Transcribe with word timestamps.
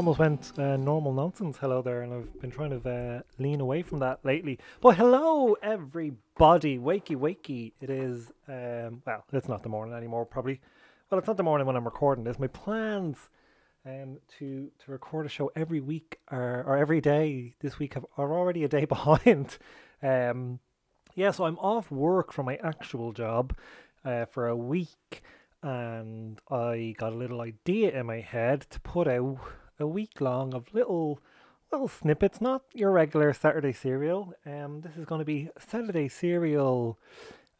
Almost 0.00 0.18
went 0.18 0.58
uh, 0.58 0.78
normal 0.78 1.12
nonsense. 1.12 1.58
Hello 1.58 1.82
there, 1.82 2.00
and 2.00 2.14
I've 2.14 2.40
been 2.40 2.50
trying 2.50 2.70
to 2.70 2.90
uh, 2.90 3.20
lean 3.38 3.60
away 3.60 3.82
from 3.82 3.98
that 3.98 4.18
lately. 4.24 4.58
But 4.80 4.96
hello, 4.96 5.58
everybody. 5.62 6.78
Wakey, 6.78 7.14
wakey. 7.14 7.72
It 7.82 7.90
is, 7.90 8.32
um, 8.48 9.02
well, 9.04 9.24
it's 9.30 9.46
not 9.46 9.62
the 9.62 9.68
morning 9.68 9.94
anymore, 9.94 10.24
probably. 10.24 10.58
Well, 11.10 11.18
it's 11.18 11.26
not 11.26 11.36
the 11.36 11.42
morning 11.42 11.66
when 11.66 11.76
I'm 11.76 11.84
recording 11.84 12.24
this. 12.24 12.38
My 12.38 12.46
plans 12.46 13.28
um, 13.84 14.16
to 14.38 14.70
to 14.78 14.90
record 14.90 15.26
a 15.26 15.28
show 15.28 15.52
every 15.54 15.82
week 15.82 16.18
are, 16.28 16.64
or 16.64 16.78
every 16.78 17.02
day 17.02 17.56
this 17.60 17.78
week 17.78 17.92
have, 17.92 18.06
are 18.16 18.32
already 18.32 18.64
a 18.64 18.68
day 18.68 18.84
behind. 18.86 19.58
Um, 20.02 20.60
yeah, 21.14 21.30
so 21.30 21.44
I'm 21.44 21.58
off 21.58 21.90
work 21.90 22.32
from 22.32 22.46
my 22.46 22.58
actual 22.62 23.12
job 23.12 23.54
uh, 24.06 24.24
for 24.24 24.48
a 24.48 24.56
week 24.56 25.22
and 25.62 26.40
I 26.50 26.94
got 26.96 27.12
a 27.12 27.16
little 27.16 27.42
idea 27.42 27.90
in 27.90 28.06
my 28.06 28.20
head 28.20 28.62
to 28.70 28.80
put 28.80 29.06
out 29.06 29.38
a 29.82 29.86
week 29.86 30.20
long 30.20 30.54
of 30.54 30.72
little 30.74 31.20
little 31.72 31.88
snippets, 31.88 32.40
not 32.40 32.62
your 32.74 32.90
regular 32.90 33.32
Saturday 33.32 33.72
Serial. 33.72 34.34
Um, 34.44 34.80
this 34.80 34.96
is 34.96 35.04
going 35.04 35.20
to 35.20 35.24
be 35.24 35.48
Saturday 35.58 36.08
Serial, 36.08 36.98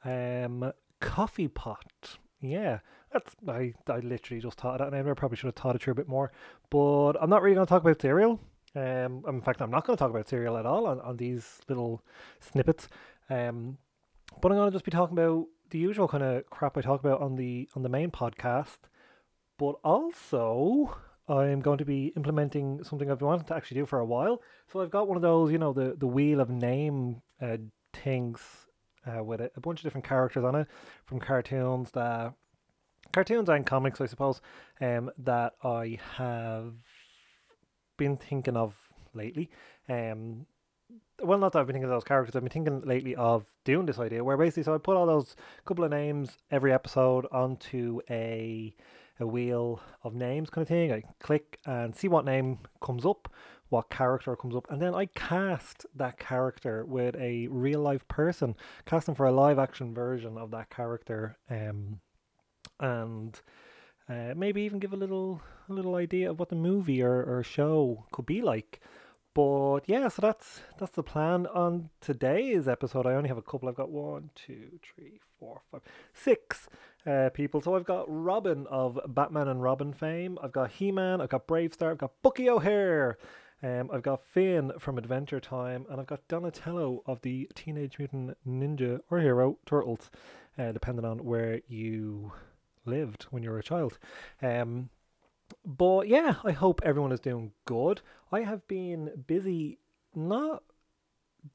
um, 0.05 0.73
coffee 1.01 1.49
pot. 1.49 2.19
Yeah, 2.41 2.81
that's 3.13 3.35
I 3.47 3.75
I 3.89 3.99
literally 4.01 4.41
just 4.41 4.59
thought 4.59 4.81
of 4.81 4.91
that, 4.91 4.99
and 4.99 5.09
I 5.09 5.15
probably 5.15 5.37
should 5.37 5.47
have 5.47 5.55
thought 5.55 5.77
it 5.77 5.83
through 5.83 5.93
a 5.93 5.97
bit 5.97 6.09
more. 6.09 6.33
But 6.71 7.13
I'm 7.21 7.31
not 7.31 7.43
really 7.43 7.55
going 7.55 7.67
to 7.67 7.71
talk 7.71 7.83
about 7.83 8.01
cereal. 8.01 8.41
Um, 8.75 9.25
in 9.27 9.43
fact, 9.43 9.61
I'm 9.61 9.71
not 9.71 9.85
going 9.85 9.97
to 9.97 10.01
talk 10.01 10.11
about 10.11 10.29
cereal 10.29 10.57
at 10.57 10.67
all 10.67 10.87
on, 10.87 11.01
on 11.01 11.17
these 11.17 11.61
little 11.69 12.05
snippets. 12.39 12.89
Um, 13.29 13.79
but 14.41 14.53
I'm 14.53 14.59
going 14.59 14.71
to 14.71 14.75
just 14.75 14.85
be 14.85 14.93
talking 14.93 15.19
about 15.19 15.47
the 15.71 15.79
usual 15.79 16.09
kind 16.09 16.23
of 16.23 16.49
crap 16.51 16.77
I 16.77 16.81
talk 16.81 17.01
about 17.01 17.21
on 17.21 17.37
the 17.37 17.69
on 17.75 17.83
the 17.83 17.89
main 17.89 18.11
podcast, 18.11 18.79
but 19.59 19.77
also 19.85 20.97
I'm 21.31 21.61
going 21.61 21.79
to 21.79 21.85
be 21.85 22.13
implementing 22.17 22.83
something 22.83 23.11
I've 23.11 23.19
been 23.19 23.29
wanting 23.29 23.47
to 23.47 23.55
actually 23.55 23.81
do 23.81 23.87
for 23.87 24.01
a 24.01 24.05
while. 24.05 24.43
So 24.73 24.81
I've 24.81 24.91
got 24.91 25.09
one 25.09 25.17
of 25.17 25.23
those, 25.23 25.53
you 25.53 25.59
know, 25.59 25.73
the 25.73 25.95
the 25.97 26.07
wheel 26.07 26.41
of 26.41 26.51
name 26.51 27.23
uh, 27.41 27.59
things 27.93 28.41
uh, 29.07 29.23
with 29.23 29.41
a, 29.41 29.51
a 29.57 29.61
bunch 29.61 29.81
of 29.81 29.85
different 29.85 30.07
characters 30.07 30.45
on 30.45 30.55
it 30.55 30.67
from 31.07 31.21
cartoons 31.21 31.91
that 31.93 32.35
cartoons 33.13 33.49
and 33.49 33.67
comics, 33.67 34.01
I 34.01 34.07
suppose, 34.07 34.41
um, 34.81 35.11
that 35.19 35.55
I 35.63 35.99
have 36.17 36.75
been 37.97 38.17
thinking 38.17 38.57
of 38.57 38.75
lately. 39.15 39.51
Um, 39.89 40.47
well, 41.23 41.39
not 41.39 41.53
that 41.53 41.61
I've 41.61 41.67
been 41.67 41.75
thinking 41.75 41.91
of 41.91 41.97
those 41.97 42.05
characters. 42.05 42.35
I've 42.35 42.43
been 42.43 42.51
thinking 42.51 42.81
lately 42.83 43.15
of 43.15 43.45
doing 43.65 43.87
this 43.87 43.99
idea 43.99 44.25
where 44.25 44.37
basically, 44.37 44.63
so 44.63 44.75
I 44.75 44.79
put 44.79 44.97
all 44.97 45.07
those 45.07 45.37
couple 45.65 45.85
of 45.85 45.91
names 45.91 46.39
every 46.51 46.73
episode 46.73 47.27
onto 47.31 48.01
a 48.09 48.75
a 49.21 49.27
wheel 49.27 49.81
of 50.03 50.15
names 50.15 50.51
kind 50.51 50.63
of 50.63 50.69
thing. 50.69 50.93
I 50.93 51.03
click 51.21 51.59
and 51.67 51.95
see 51.95 52.09
what 52.09 52.25
name 52.25 52.59
comes 52.81 53.05
up, 53.05 53.33
what 53.69 53.91
character 53.91 54.35
comes 54.37 54.57
up, 54.57 54.67
and 54.71 54.81
then 54.81 54.95
I 54.95 55.07
cast 55.07 55.87
that 55.95 56.19
character 56.19 56.85
with 56.85 57.15
a 57.17 57.47
real 57.49 57.81
life 57.81 58.07
person, 58.09 58.57
cast 58.87 59.07
them 59.07 59.15
for 59.15 59.27
a 59.27 59.33
live 59.33 59.59
action 59.59 59.95
version 59.95 60.37
of 60.37 60.51
that 60.53 60.71
character, 60.71 61.37
um, 61.49 62.01
and 62.79 63.41
uh, 64.09 64.35
maybe 64.37 64.63
even 64.63 64.79
give 64.81 64.93
a 64.93 64.97
little 64.97 65.41
a 65.69 65.73
little 65.73 65.95
idea 65.95 66.31
of 66.31 66.39
what 66.41 66.49
the 66.49 66.57
movie 66.57 67.03
or, 67.03 67.23
or 67.23 67.43
show 67.43 68.05
could 68.13 68.27
be 68.27 68.43
like. 68.43 68.81
But 69.33 69.81
yeah, 69.87 70.09
so 70.09 70.23
that's 70.23 70.61
that's 70.79 70.93
the 70.93 71.05
plan 71.05 71.47
on 71.47 71.91
today's 72.01 72.67
episode. 72.67 73.07
I 73.07 73.15
only 73.15 73.29
have 73.29 73.39
a 73.39 73.43
couple. 73.43 73.69
I've 73.69 73.77
got 73.77 73.91
one, 73.91 74.31
two, 74.35 74.81
three, 74.83 75.21
four, 75.39 75.63
five, 75.71 75.83
six 76.13 76.69
uh, 77.07 77.31
people. 77.33 77.61
So 77.61 77.77
I've 77.77 77.85
got 77.85 78.07
Robin 78.09 78.67
of 78.69 78.99
Batman 79.07 79.47
and 79.49 79.63
Robin 79.63 79.93
fame. 79.93 80.37
I've 80.43 80.53
got 80.53 80.73
He 80.73 80.91
Man. 80.91 81.21
I've 81.21 81.29
got 81.29 81.47
Brave 81.47 81.73
Star. 81.73 81.93
I've 81.93 81.99
got 81.99 82.13
Bucky 82.23 82.51
O'Hare. 82.51 83.19
Um, 83.63 83.91
I've 83.93 84.03
got 84.03 84.25
Finn 84.25 84.73
from 84.79 84.99
Adventure 84.99 85.39
Time, 85.39 85.85
and 85.91 86.01
I've 86.01 86.07
got 86.07 86.27
Donatello 86.29 87.03
of 87.07 87.21
the 87.21 87.49
Teenage 87.55 87.99
Mutant 87.99 88.37
Ninja 88.49 89.01
or 89.11 89.21
Hero 89.21 89.59
Turtles, 89.67 90.11
uh, 90.59 90.73
depending 90.73 91.05
on 91.05 91.25
where 91.25 91.61
you 91.69 92.33
lived 92.87 93.25
when 93.25 93.43
you 93.43 93.51
were 93.51 93.59
a 93.59 93.63
child. 93.63 93.99
Um, 94.43 94.89
but 95.65 96.09
yeah, 96.09 96.37
I 96.45 96.53
hope 96.53 96.81
everyone 96.85 97.13
is 97.13 97.21
doing 97.21 97.53
good. 97.65 98.01
I 98.33 98.41
have 98.41 98.67
been 98.69 99.25
busy 99.27 99.79
not 100.15 100.63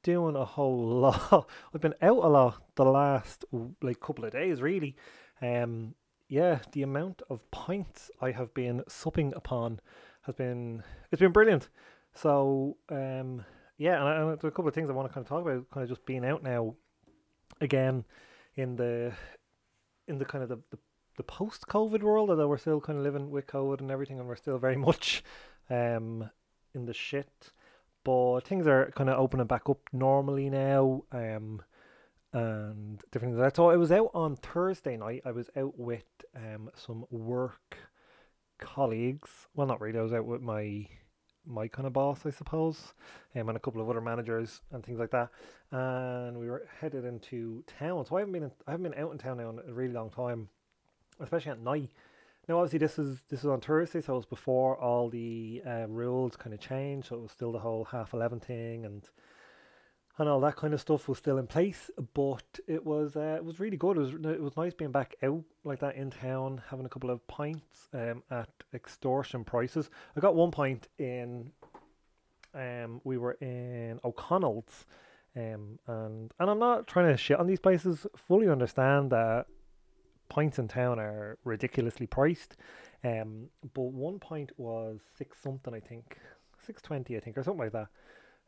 doing 0.03 0.35
a 0.35 0.45
whole 0.45 0.87
lot. 0.99 1.47
I've 1.73 1.81
been 1.81 1.95
out 2.01 2.23
a 2.23 2.27
lot 2.27 2.61
the 2.75 2.85
last 2.85 3.45
like 3.81 3.99
couple 3.99 4.25
of 4.25 4.31
days 4.31 4.61
really. 4.61 4.95
Um 5.41 5.95
yeah, 6.27 6.59
the 6.71 6.81
amount 6.81 7.21
of 7.29 7.49
pints 7.51 8.09
I 8.19 8.31
have 8.31 8.53
been 8.53 8.83
supping 8.87 9.33
upon 9.35 9.79
has 10.23 10.35
been 10.35 10.83
it's 11.11 11.19
been 11.19 11.31
brilliant. 11.31 11.69
So 12.13 12.77
um 12.89 13.45
yeah, 13.77 13.99
and, 13.99 14.07
I, 14.07 14.21
and 14.21 14.31
a 14.31 14.51
couple 14.51 14.67
of 14.67 14.73
things 14.73 14.89
I 14.89 14.93
want 14.93 15.09
to 15.09 15.13
kind 15.13 15.25
of 15.25 15.29
talk 15.29 15.41
about 15.41 15.69
kind 15.69 15.83
of 15.83 15.89
just 15.89 16.05
being 16.05 16.25
out 16.25 16.43
now 16.43 16.75
again 17.61 18.05
in 18.55 18.75
the 18.75 19.13
in 20.07 20.17
the 20.17 20.25
kind 20.25 20.43
of 20.43 20.49
the, 20.49 20.57
the 20.71 20.77
the 21.17 21.23
post 21.23 21.67
COVID 21.67 22.01
world, 22.01 22.29
although 22.29 22.47
we're 22.47 22.57
still 22.57 22.81
kind 22.81 22.97
of 22.97 23.03
living 23.03 23.29
with 23.29 23.47
COVID 23.47 23.79
and 23.79 23.91
everything, 23.91 24.19
and 24.19 24.27
we're 24.27 24.35
still 24.35 24.57
very 24.57 24.77
much 24.87 25.23
um, 25.69 26.29
in 26.73 26.85
the 26.85 26.93
shit. 26.93 27.51
But 28.03 28.41
things 28.41 28.67
are 28.67 28.91
kind 28.95 29.09
of 29.09 29.19
opening 29.19 29.47
back 29.47 29.69
up 29.69 29.79
normally 29.91 30.49
now, 30.49 31.03
um, 31.11 31.61
and 32.33 33.01
different 33.11 33.33
things. 33.33 33.41
I 33.41 33.49
thought 33.49 33.73
I 33.73 33.77
was 33.77 33.91
out 33.91 34.11
on 34.13 34.35
Thursday 34.35 34.97
night. 34.97 35.23
I 35.25 35.31
was 35.31 35.49
out 35.55 35.77
with 35.77 36.05
um 36.35 36.69
some 36.75 37.05
work 37.09 37.77
colleagues. 38.59 39.47
Well, 39.55 39.67
not 39.67 39.81
really. 39.81 39.99
I 39.99 40.03
was 40.03 40.13
out 40.13 40.25
with 40.25 40.41
my 40.41 40.87
my 41.47 41.67
kind 41.67 41.87
of 41.87 41.93
boss, 41.93 42.25
I 42.25 42.31
suppose, 42.31 42.93
um, 43.35 43.49
and 43.49 43.57
a 43.57 43.59
couple 43.59 43.81
of 43.81 43.89
other 43.89 44.01
managers 44.01 44.61
and 44.71 44.83
things 44.83 44.99
like 44.99 45.11
that. 45.11 45.29
And 45.71 46.37
we 46.39 46.49
were 46.49 46.67
headed 46.79 47.05
into 47.05 47.63
town. 47.79 48.05
So 48.05 48.17
I 48.17 48.19
haven't 48.19 48.33
been 48.33 48.43
in, 48.43 48.51
I 48.67 48.71
haven't 48.71 48.91
been 48.91 49.01
out 49.01 49.11
in 49.11 49.17
town 49.17 49.37
now 49.37 49.49
in 49.49 49.59
a 49.59 49.73
really 49.73 49.93
long 49.93 50.09
time 50.09 50.49
especially 51.19 51.51
at 51.51 51.59
night. 51.59 51.91
Now, 52.47 52.59
obviously, 52.59 52.79
this 52.79 52.99
is 52.99 53.21
this 53.29 53.39
is 53.39 53.47
on 53.47 53.59
Thursday, 53.61 54.01
so 54.01 54.13
it 54.13 54.17
was 54.17 54.25
before 54.25 54.77
all 54.77 55.09
the 55.09 55.63
uh, 55.65 55.87
rules 55.87 56.35
kind 56.35 56.53
of 56.53 56.59
changed. 56.59 57.07
So 57.07 57.15
it 57.15 57.21
was 57.21 57.31
still 57.31 57.51
the 57.51 57.59
whole 57.59 57.85
half 57.85 58.13
eleven 58.13 58.39
thing, 58.39 58.85
and 58.85 59.09
and 60.17 60.29
all 60.29 60.39
that 60.41 60.55
kind 60.55 60.73
of 60.73 60.79
stuff 60.79 61.09
was 61.09 61.17
still 61.17 61.37
in 61.37 61.47
place. 61.47 61.89
But 62.13 62.59
it 62.67 62.85
was 62.85 63.15
uh, 63.15 63.35
it 63.37 63.43
was 63.43 63.59
really 63.59 63.77
good. 63.77 63.97
It 63.97 64.01
was 64.01 64.13
it 64.13 64.41
was 64.41 64.55
nice 64.57 64.73
being 64.73 64.91
back 64.91 65.15
out 65.23 65.43
like 65.63 65.79
that 65.79 65.95
in 65.95 66.11
town, 66.11 66.61
having 66.69 66.85
a 66.85 66.89
couple 66.89 67.09
of 67.09 67.25
pints 67.27 67.89
um, 67.93 68.21
at 68.29 68.49
extortion 68.73 69.43
prices. 69.43 69.89
I 70.15 70.19
got 70.19 70.35
one 70.35 70.51
pint 70.51 70.87
in. 70.99 71.51
Um, 72.53 73.01
we 73.03 73.17
were 73.17 73.33
in 73.41 73.99
O'Connell's, 74.05 74.85
um, 75.35 75.79
and 75.87 76.31
and 76.39 76.49
I'm 76.49 76.59
not 76.59 76.87
trying 76.87 77.11
to 77.11 77.17
shit 77.17 77.39
on 77.39 77.47
these 77.47 77.59
places. 77.59 78.05
Fully 78.15 78.47
understand 78.47 79.11
that 79.11 79.47
pints 80.29 80.59
in 80.59 80.67
town 80.67 80.99
are 80.99 81.37
ridiculously 81.43 82.07
priced. 82.07 82.55
Um, 83.03 83.49
but 83.73 83.83
one 83.83 84.19
pint 84.19 84.51
was 84.57 84.99
six 85.17 85.37
something, 85.39 85.73
I 85.73 85.79
think, 85.79 86.17
six 86.65 86.81
twenty, 86.81 87.17
I 87.17 87.19
think, 87.19 87.37
or 87.37 87.43
something 87.43 87.69
like 87.69 87.73
that. 87.73 87.87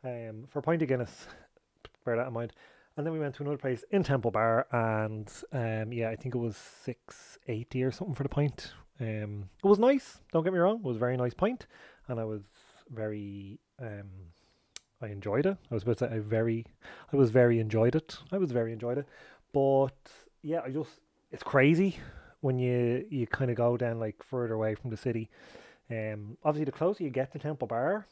Um, 0.04 0.46
for 0.50 0.60
a 0.60 0.62
pint 0.62 0.82
of 0.82 0.88
Guinness, 0.88 1.28
bear 2.06 2.16
that 2.16 2.28
in 2.28 2.34
mind. 2.34 2.54
And 2.96 3.06
then 3.06 3.14
we 3.14 3.20
went 3.20 3.36
to 3.36 3.44
another 3.44 3.58
place 3.58 3.84
in 3.92 4.02
Temple 4.02 4.32
Bar, 4.32 4.66
and 4.72 5.32
um, 5.54 5.94
yeah, 5.94 6.10
I 6.10 6.16
think 6.16 6.34
it 6.34 6.40
was 6.40 6.58
six 6.58 7.38
eighty 7.48 7.84
or 7.84 7.92
something 7.92 8.16
for 8.16 8.24
the 8.24 8.30
pint. 8.30 8.74
Um, 9.00 9.50
it 9.64 9.68
was 9.68 9.78
nice. 9.78 10.20
Don't 10.32 10.44
get 10.44 10.54
me 10.54 10.60
wrong; 10.60 10.78
it 10.78 10.84
was 10.84 10.98
a 10.98 11.00
very 11.00 11.18
nice 11.18 11.36
pint, 11.36 11.68
and 12.08 12.20
I 12.20 12.26
was 12.26 12.42
very 12.90 13.60
um, 13.80 14.10
I 15.02 15.08
enjoyed 15.08 15.46
it. 15.46 15.58
I 15.70 15.74
was 15.74 15.84
about 15.84 16.00
to 16.00 16.10
say 16.10 16.16
I 16.16 16.20
very, 16.20 16.66
I 17.14 17.16
was 17.16 17.30
very 17.30 17.60
enjoyed 17.60 17.96
it. 17.96 18.18
I 18.32 18.38
was 18.38 18.52
very 18.52 18.74
enjoyed 18.74 18.98
it, 18.98 19.08
but 19.54 19.96
yeah, 20.42 20.62
I 20.66 20.70
just 20.70 20.90
it's 21.32 21.44
crazy 21.44 21.98
when 22.42 22.60
you 22.60 23.06
you 23.10 23.28
kind 23.28 23.52
of 23.52 23.58
go 23.58 23.78
down 23.78 24.00
like 24.00 24.24
further 24.24 24.54
away 24.54 24.76
from 24.76 24.90
the 24.90 24.98
city. 24.98 25.30
Um, 25.90 26.38
obviously, 26.44 26.66
the 26.66 26.72
closer 26.72 27.04
you 27.04 27.10
get 27.10 27.32
to 27.34 27.40
Temple 27.40 27.68
Bar, 27.68 28.06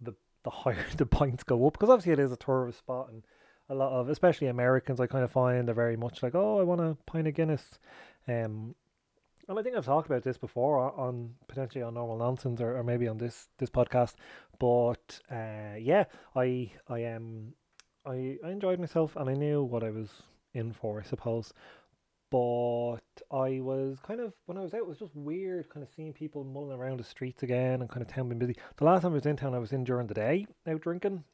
the 0.00 0.14
the 0.44 0.50
higher 0.62 0.84
the 0.96 1.06
points 1.06 1.42
go 1.42 1.66
up 1.66 1.74
because 1.74 1.90
obviously 1.90 2.12
it 2.12 2.18
is 2.18 2.32
a 2.32 2.36
tourist 2.36 2.78
spot 2.78 3.08
and 3.10 3.24
a 3.70 3.74
lot 3.74 3.92
of 3.92 4.08
especially 4.08 4.46
Americans 4.46 4.98
I 5.00 5.06
kind 5.06 5.24
of 5.24 5.30
find 5.30 5.68
they're 5.68 5.74
very 5.74 5.96
much 5.96 6.22
like 6.22 6.34
oh 6.34 6.58
I 6.58 6.62
want 6.62 6.80
a 6.80 6.96
pint 7.06 7.28
of 7.28 7.34
Guinness, 7.34 7.78
um, 8.26 8.74
and 9.48 9.58
I 9.58 9.62
think 9.62 9.76
I've 9.76 9.84
talked 9.84 10.06
about 10.06 10.22
this 10.22 10.38
before 10.38 10.78
on 10.78 11.34
potentially 11.48 11.82
on 11.82 11.94
normal 11.94 12.18
nonsense 12.18 12.60
or, 12.60 12.76
or 12.78 12.82
maybe 12.82 13.08
on 13.08 13.18
this 13.18 13.48
this 13.58 13.70
podcast, 13.70 14.14
but 14.58 15.20
uh, 15.30 15.76
yeah 15.78 16.04
I 16.34 16.72
I 16.88 17.00
am 17.00 17.52
um, 18.06 18.12
I 18.42 18.46
I 18.46 18.50
enjoyed 18.50 18.80
myself 18.80 19.16
and 19.16 19.28
I 19.28 19.34
knew 19.34 19.62
what 19.62 19.84
I 19.84 19.90
was 19.90 20.08
in 20.54 20.72
for 20.72 20.98
I 21.00 21.02
suppose 21.04 21.52
but 22.30 23.00
I 23.30 23.60
was 23.60 23.98
kind 24.02 24.20
of 24.20 24.32
when 24.46 24.58
I 24.58 24.62
was 24.62 24.74
out, 24.74 24.78
it 24.80 24.86
was 24.86 24.98
just 24.98 25.14
weird, 25.14 25.68
kind 25.70 25.82
of 25.82 25.90
seeing 25.94 26.12
people 26.12 26.44
mulling 26.44 26.78
around 26.78 26.98
the 26.98 27.04
streets 27.04 27.42
again 27.42 27.80
and 27.80 27.88
kind 27.90 28.02
of 28.02 28.08
town 28.08 28.28
being 28.28 28.38
busy. 28.38 28.56
The 28.76 28.84
last 28.84 29.02
time 29.02 29.12
I 29.12 29.14
was 29.14 29.26
in 29.26 29.36
town, 29.36 29.54
I 29.54 29.58
was 29.58 29.72
in 29.72 29.84
during 29.84 30.06
the 30.06 30.14
day 30.14 30.46
out 30.66 30.80
drinking, 30.80 31.24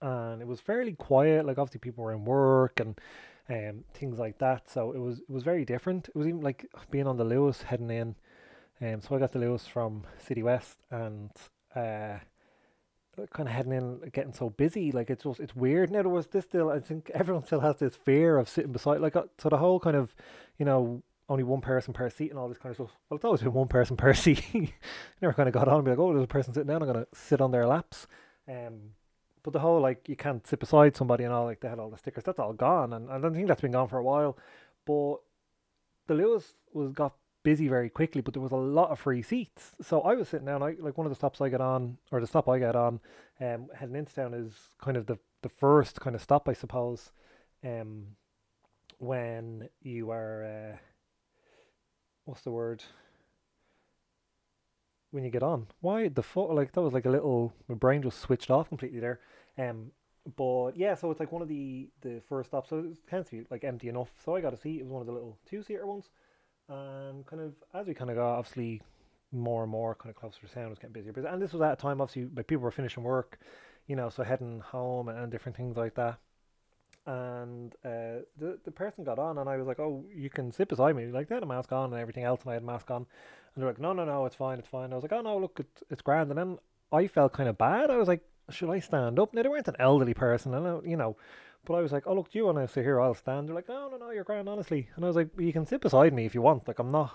and 0.00 0.40
it 0.42 0.46
was 0.46 0.60
fairly 0.60 0.94
quiet. 0.94 1.46
Like 1.46 1.58
obviously 1.58 1.80
people 1.80 2.04
were 2.04 2.12
in 2.12 2.24
work 2.24 2.80
and 2.80 3.00
um 3.48 3.84
things 3.94 4.18
like 4.18 4.38
that, 4.38 4.70
so 4.70 4.92
it 4.92 4.98
was 4.98 5.20
it 5.20 5.30
was 5.30 5.42
very 5.42 5.64
different. 5.64 6.08
It 6.08 6.16
was 6.16 6.26
even 6.28 6.40
like 6.40 6.66
being 6.90 7.06
on 7.06 7.16
the 7.16 7.24
Luas 7.24 7.62
heading 7.62 7.90
in 7.90 8.16
Um, 8.80 9.00
so 9.00 9.14
I 9.14 9.18
got 9.18 9.32
the 9.32 9.38
Luas 9.38 9.68
from 9.68 10.04
City 10.18 10.42
West 10.42 10.78
and 10.90 11.30
uh, 11.76 12.18
kind 13.32 13.48
of 13.48 13.54
heading 13.54 13.72
in, 13.72 14.00
getting 14.12 14.32
so 14.32 14.50
busy. 14.50 14.92
Like 14.92 15.10
it's 15.10 15.24
just 15.24 15.40
it's 15.40 15.56
weird. 15.56 15.90
Now 15.90 16.02
there 16.02 16.10
was 16.10 16.26
this 16.28 16.44
still. 16.44 16.70
I 16.70 16.80
think 16.80 17.10
everyone 17.14 17.44
still 17.44 17.60
has 17.60 17.76
this 17.78 17.96
fear 17.96 18.38
of 18.38 18.48
sitting 18.48 18.72
beside. 18.72 19.00
Like 19.00 19.16
uh, 19.16 19.24
so 19.38 19.48
the 19.48 19.58
whole 19.58 19.80
kind 19.80 19.96
of, 19.96 20.14
you 20.58 20.64
know, 20.64 21.02
only 21.28 21.44
one 21.44 21.60
person 21.60 21.92
per 21.94 22.10
seat 22.10 22.30
and 22.30 22.38
all 22.38 22.48
this 22.48 22.58
kind 22.58 22.70
of 22.70 22.76
stuff. 22.76 22.98
Well, 23.08 23.16
it's 23.16 23.24
always 23.24 23.42
been 23.42 23.52
one 23.52 23.68
person 23.68 23.96
per 23.96 24.14
seat. 24.14 24.72
Never 25.22 25.32
kind 25.34 25.48
of 25.48 25.54
got 25.54 25.68
on 25.68 25.76
and 25.76 25.84
be 25.84 25.90
like, 25.90 25.98
oh, 25.98 26.12
there's 26.12 26.24
a 26.24 26.28
person 26.28 26.54
sitting 26.54 26.68
down. 26.68 26.82
I'm 26.82 26.88
gonna 26.88 27.06
sit 27.14 27.40
on 27.40 27.50
their 27.50 27.66
laps. 27.66 28.06
Um, 28.48 28.90
but 29.42 29.52
the 29.52 29.60
whole 29.60 29.80
like 29.80 30.08
you 30.08 30.16
can't 30.16 30.46
sit 30.46 30.58
beside 30.58 30.96
somebody 30.96 31.24
and 31.24 31.32
all 31.32 31.44
like 31.44 31.60
they 31.60 31.68
had 31.68 31.78
all 31.78 31.90
the 31.90 31.98
stickers. 31.98 32.24
That's 32.24 32.38
all 32.38 32.52
gone, 32.52 32.92
and, 32.92 33.08
and 33.08 33.18
I 33.18 33.20
don't 33.20 33.34
think 33.34 33.48
that's 33.48 33.60
been 33.60 33.72
gone 33.72 33.88
for 33.88 33.98
a 33.98 34.04
while. 34.04 34.36
But 34.86 35.16
the 36.06 36.14
Luas 36.14 36.54
was 36.72 36.92
got 36.92 37.14
busy 37.44 37.68
very 37.68 37.88
quickly, 37.88 38.20
but 38.20 38.34
there 38.34 38.42
was 38.42 38.50
a 38.50 38.56
lot 38.56 38.90
of 38.90 38.98
free 38.98 39.22
seats. 39.22 39.72
So 39.80 40.00
I 40.00 40.14
was 40.14 40.28
sitting 40.28 40.46
down. 40.46 40.62
I 40.62 40.74
like 40.80 40.98
one 40.98 41.06
of 41.06 41.12
the 41.12 41.16
stops 41.16 41.40
I 41.40 41.48
get 41.48 41.60
on, 41.60 41.98
or 42.10 42.20
the 42.20 42.26
stop 42.26 42.48
I 42.48 42.58
get 42.58 42.74
on, 42.74 42.98
um, 43.40 43.68
heading 43.76 43.94
into 43.94 44.12
town 44.12 44.34
is 44.34 44.52
kind 44.82 44.96
of 44.96 45.06
the 45.06 45.18
the 45.42 45.48
first 45.48 46.00
kind 46.00 46.16
of 46.16 46.22
stop, 46.22 46.48
I 46.48 46.54
suppose. 46.54 47.12
Um, 47.62 48.16
when 48.98 49.68
you 49.82 50.10
are, 50.10 50.44
uh, 50.44 50.76
what's 52.24 52.40
the 52.40 52.50
word? 52.50 52.82
When 55.10 55.22
you 55.22 55.30
get 55.30 55.44
on, 55.44 55.68
why 55.80 56.08
the 56.08 56.22
fuck? 56.22 56.50
Like 56.50 56.72
that 56.72 56.82
was 56.82 56.94
like 56.94 57.06
a 57.06 57.10
little. 57.10 57.52
My 57.68 57.76
brain 57.76 58.02
just 58.02 58.18
switched 58.18 58.50
off 58.50 58.68
completely 58.68 58.98
there. 58.98 59.20
Um, 59.56 59.92
but 60.36 60.72
yeah, 60.76 60.94
so 60.94 61.10
it's 61.10 61.20
like 61.20 61.30
one 61.30 61.42
of 61.42 61.48
the 61.48 61.90
the 62.00 62.20
first 62.28 62.50
stops. 62.50 62.70
So 62.70 62.78
it 62.78 63.06
tends 63.08 63.28
to 63.30 63.36
be 63.36 63.46
like 63.50 63.62
empty 63.62 63.88
enough. 63.88 64.10
So 64.24 64.34
I 64.34 64.40
got 64.40 64.54
a 64.54 64.56
seat. 64.56 64.80
It 64.80 64.84
was 64.84 64.92
one 64.92 65.02
of 65.02 65.06
the 65.06 65.12
little 65.12 65.38
two 65.48 65.62
seater 65.62 65.86
ones 65.86 66.08
and 66.68 67.26
kind 67.26 67.42
of 67.42 67.52
as 67.74 67.86
we 67.86 67.94
kind 67.94 68.10
of 68.10 68.16
got 68.16 68.38
obviously 68.38 68.82
more 69.32 69.62
and 69.62 69.70
more 69.70 69.94
kind 69.94 70.10
of 70.10 70.16
closer 70.16 70.40
to 70.46 70.52
town 70.52 70.70
was 70.70 70.78
getting 70.78 70.92
busier. 70.92 71.12
And 71.26 71.42
this 71.42 71.52
was 71.52 71.62
at 71.62 71.72
a 71.72 71.76
time 71.76 72.00
obviously 72.00 72.30
like 72.34 72.46
people 72.46 72.62
were 72.62 72.70
finishing 72.70 73.02
work, 73.02 73.38
you 73.86 73.96
know, 73.96 74.08
so 74.08 74.22
heading 74.22 74.60
home 74.60 75.08
and, 75.08 75.18
and 75.18 75.32
different 75.32 75.56
things 75.56 75.76
like 75.76 75.94
that. 75.94 76.18
And 77.06 77.74
uh, 77.84 78.24
the 78.38 78.58
the 78.64 78.70
person 78.70 79.04
got 79.04 79.18
on, 79.18 79.36
and 79.36 79.46
I 79.46 79.58
was 79.58 79.66
like, 79.66 79.78
"Oh, 79.78 80.06
you 80.14 80.30
can 80.30 80.50
sit 80.50 80.68
beside 80.68 80.96
me." 80.96 81.06
Like 81.08 81.28
they 81.28 81.34
had 81.34 81.42
a 81.42 81.46
mask 81.46 81.70
on 81.70 81.92
and 81.92 82.00
everything 82.00 82.24
else, 82.24 82.40
and 82.42 82.50
I 82.50 82.54
had 82.54 82.62
a 82.62 82.66
mask 82.66 82.90
on. 82.90 83.04
And 83.54 83.62
they're 83.62 83.68
like, 83.68 83.78
"No, 83.78 83.92
no, 83.92 84.06
no, 84.06 84.24
it's 84.24 84.36
fine, 84.36 84.58
it's 84.58 84.68
fine." 84.68 84.90
I 84.90 84.94
was 84.94 85.02
like, 85.02 85.12
"Oh 85.12 85.20
no, 85.20 85.36
look, 85.36 85.58
it's 85.60 85.82
it's 85.90 86.00
grand." 86.00 86.30
And 86.30 86.38
then 86.38 86.58
I 86.92 87.06
felt 87.06 87.34
kind 87.34 87.46
of 87.50 87.58
bad. 87.58 87.90
I 87.90 87.98
was 87.98 88.08
like, 88.08 88.22
"Should 88.50 88.70
I 88.70 88.80
stand 88.80 89.18
up?" 89.18 89.34
Now 89.34 89.42
they 89.42 89.48
weren't 89.48 89.68
an 89.68 89.76
elderly 89.78 90.14
person, 90.14 90.54
and 90.54 90.66
I, 90.66 90.80
you 90.84 90.96
know, 90.96 91.16
but 91.64 91.74
I 91.74 91.80
was 91.80 91.92
like, 91.92 92.06
oh, 92.06 92.14
look, 92.14 92.30
do 92.30 92.38
you 92.38 92.44
want 92.44 92.58
to 92.58 92.68
sit 92.68 92.84
here? 92.84 93.00
I'll 93.00 93.14
stand. 93.14 93.48
They're 93.48 93.54
like, 93.54 93.68
no, 93.68 93.88
no, 93.88 93.96
no, 93.96 94.10
you're 94.10 94.24
grand, 94.24 94.48
honestly. 94.48 94.88
And 94.96 95.04
I 95.04 95.08
was 95.08 95.16
like, 95.16 95.28
you 95.38 95.52
can 95.52 95.66
sit 95.66 95.80
beside 95.80 96.12
me 96.12 96.26
if 96.26 96.34
you 96.34 96.42
want. 96.42 96.68
Like, 96.68 96.78
I'm 96.78 96.90
not, 96.90 97.12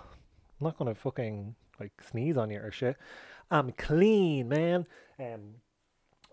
I'm 0.60 0.66
not 0.66 0.78
going 0.78 0.94
to 0.94 1.00
fucking, 1.00 1.56
like, 1.80 1.92
sneeze 2.10 2.38
on 2.38 2.50
you 2.50 2.60
or 2.60 2.72
shit. 2.72 2.98
I'm 3.52 3.72
clean, 3.74 4.50
man. 4.50 4.88
Um, 5.20 5.56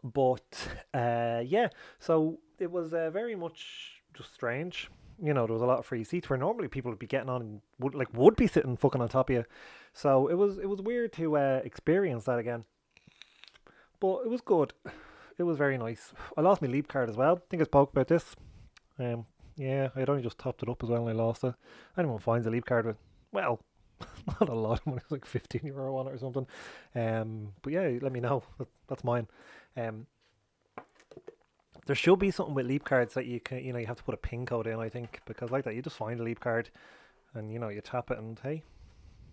but, 0.03 0.69
uh, 0.95 1.43
yeah, 1.45 1.69
so 1.99 2.39
it 2.59 2.71
was 2.71 2.95
uh, 2.95 3.11
very 3.11 3.35
much 3.35 4.03
just 4.15 4.33
strange. 4.33 4.91
You 5.23 5.35
know, 5.35 5.47
there 5.47 5.55
was 5.55 5.63
a 5.63 5.67
lot 5.67 5.79
of 5.79 5.87
free 5.87 6.05
seats 6.05 6.31
where 6.31 6.39
normally 6.39 6.69
people 6.69 6.91
would 6.91 6.99
be 6.99 7.07
getting 7.07 7.29
on 7.29 7.61
would, 7.79 7.95
like, 7.95 8.13
would 8.15 8.37
be 8.37 8.47
sitting 8.47 8.77
fucking 8.77 9.01
on 9.01 9.09
top 9.09 9.29
of 9.29 9.37
you. 9.37 9.45
So 9.93 10.29
it 10.29 10.35
was, 10.35 10.59
it 10.59 10.69
was 10.71 10.81
weird 10.81 11.13
to 11.15 11.37
uh, 11.37 11.61
experience 11.65 12.25
that 12.25 12.39
again. 12.39 12.65
But 14.01 14.23
it 14.25 14.31
was 14.31 14.41
good 14.41 14.73
it 15.39 15.43
was 15.43 15.59
very 15.59 15.77
nice. 15.79 16.13
I 16.37 16.41
lost 16.41 16.63
my 16.63 16.69
leap 16.69 16.89
card 16.89 17.11
as 17.11 17.17
well. 17.17 17.37
I 17.37 17.41
think 17.51 17.61
I 17.61 17.65
spoke 17.65 17.93
about 17.93 18.09
this. 18.09 18.35
Um, 18.99 19.27
yeah, 19.57 19.89
I'd 19.95 20.09
only 20.09 20.23
just 20.23 20.39
topped 20.39 20.63
it 20.63 20.69
up 20.69 20.83
as 20.83 20.89
well 20.89 21.07
and 21.07 21.19
I 21.19 21.23
lost 21.23 21.45
it. 21.45 21.55
Anyone 21.99 22.19
finds 22.19 22.47
a 22.47 22.51
leap 22.51 22.65
card 22.65 22.87
with, 22.87 22.97
well, 23.33 23.61
not 24.41 24.49
a 24.49 24.55
lot 24.55 24.81
of 24.81 24.87
money, 24.87 25.01
it's 25.03 25.11
like 25.11 25.27
15 25.27 25.63
euro 25.65 25.97
on 25.97 26.07
it 26.07 26.15
or 26.15 26.19
something. 26.19 26.47
Um, 26.95 27.53
but 27.63 27.73
yeah, 27.73 27.99
let 28.01 28.13
me 28.13 28.21
know. 28.21 28.43
That's 28.89 29.05
mine. 29.05 29.27
Um, 29.77 30.07
there 31.87 31.97
should 31.97 32.19
be 32.19 32.31
something 32.31 32.55
with 32.55 32.67
leap 32.67 32.85
cards 32.85 33.15
that 33.15 33.27
you 33.27 33.41
can, 33.41 33.63
you 33.63 33.73
know, 33.73 33.79
you 33.79 33.87
have 33.87 33.99
to 33.99 34.03
put 34.03 34.15
a 34.15 34.19
pin 34.19 34.47
code 34.47 34.67
in, 34.67 34.81
I 34.81 34.89
think, 34.89 35.21
because 35.27 35.51
like 35.51 35.65
that, 35.65 35.75
you 35.75 35.83
just 35.83 35.97
find 35.97 36.19
a 36.19 36.23
leap 36.23 36.41
card 36.41 36.71
and, 37.35 37.53
you 37.53 37.59
know, 37.59 37.69
you 37.69 37.81
tap 37.81 38.11
it 38.11 38.19
and 38.19 38.39
hey, 38.43 38.63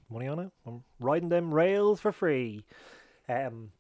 money 0.10 0.28
on 0.28 0.40
it. 0.40 0.52
I'm 0.68 0.84
riding 1.00 1.30
them 1.30 1.54
rails 1.54 2.02
for 2.02 2.12
free. 2.12 2.64
Um, 3.30 3.72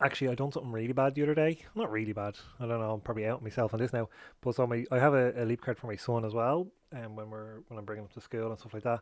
actually 0.00 0.28
I 0.28 0.34
done 0.34 0.52
something 0.52 0.72
really 0.72 0.92
bad 0.92 1.14
the 1.14 1.22
other 1.22 1.34
day. 1.34 1.58
Not 1.74 1.90
really 1.90 2.12
bad. 2.12 2.36
I 2.60 2.66
don't 2.66 2.80
know. 2.80 2.92
I'm 2.92 3.00
probably 3.00 3.26
out 3.26 3.42
myself 3.42 3.74
on 3.74 3.80
this 3.80 3.92
now. 3.92 4.08
But 4.40 4.54
so 4.54 4.66
my 4.66 4.84
I 4.90 4.98
have 4.98 5.14
a, 5.14 5.32
a 5.42 5.44
leap 5.44 5.60
card 5.60 5.78
for 5.78 5.86
my 5.86 5.96
son 5.96 6.24
as 6.24 6.34
well. 6.34 6.68
And 6.92 7.06
um, 7.06 7.16
when 7.16 7.30
we're 7.30 7.60
when 7.68 7.78
I'm 7.78 7.84
bringing 7.84 8.04
him 8.04 8.10
to 8.14 8.20
school 8.20 8.50
and 8.50 8.58
stuff 8.58 8.74
like 8.74 8.84
that. 8.84 9.00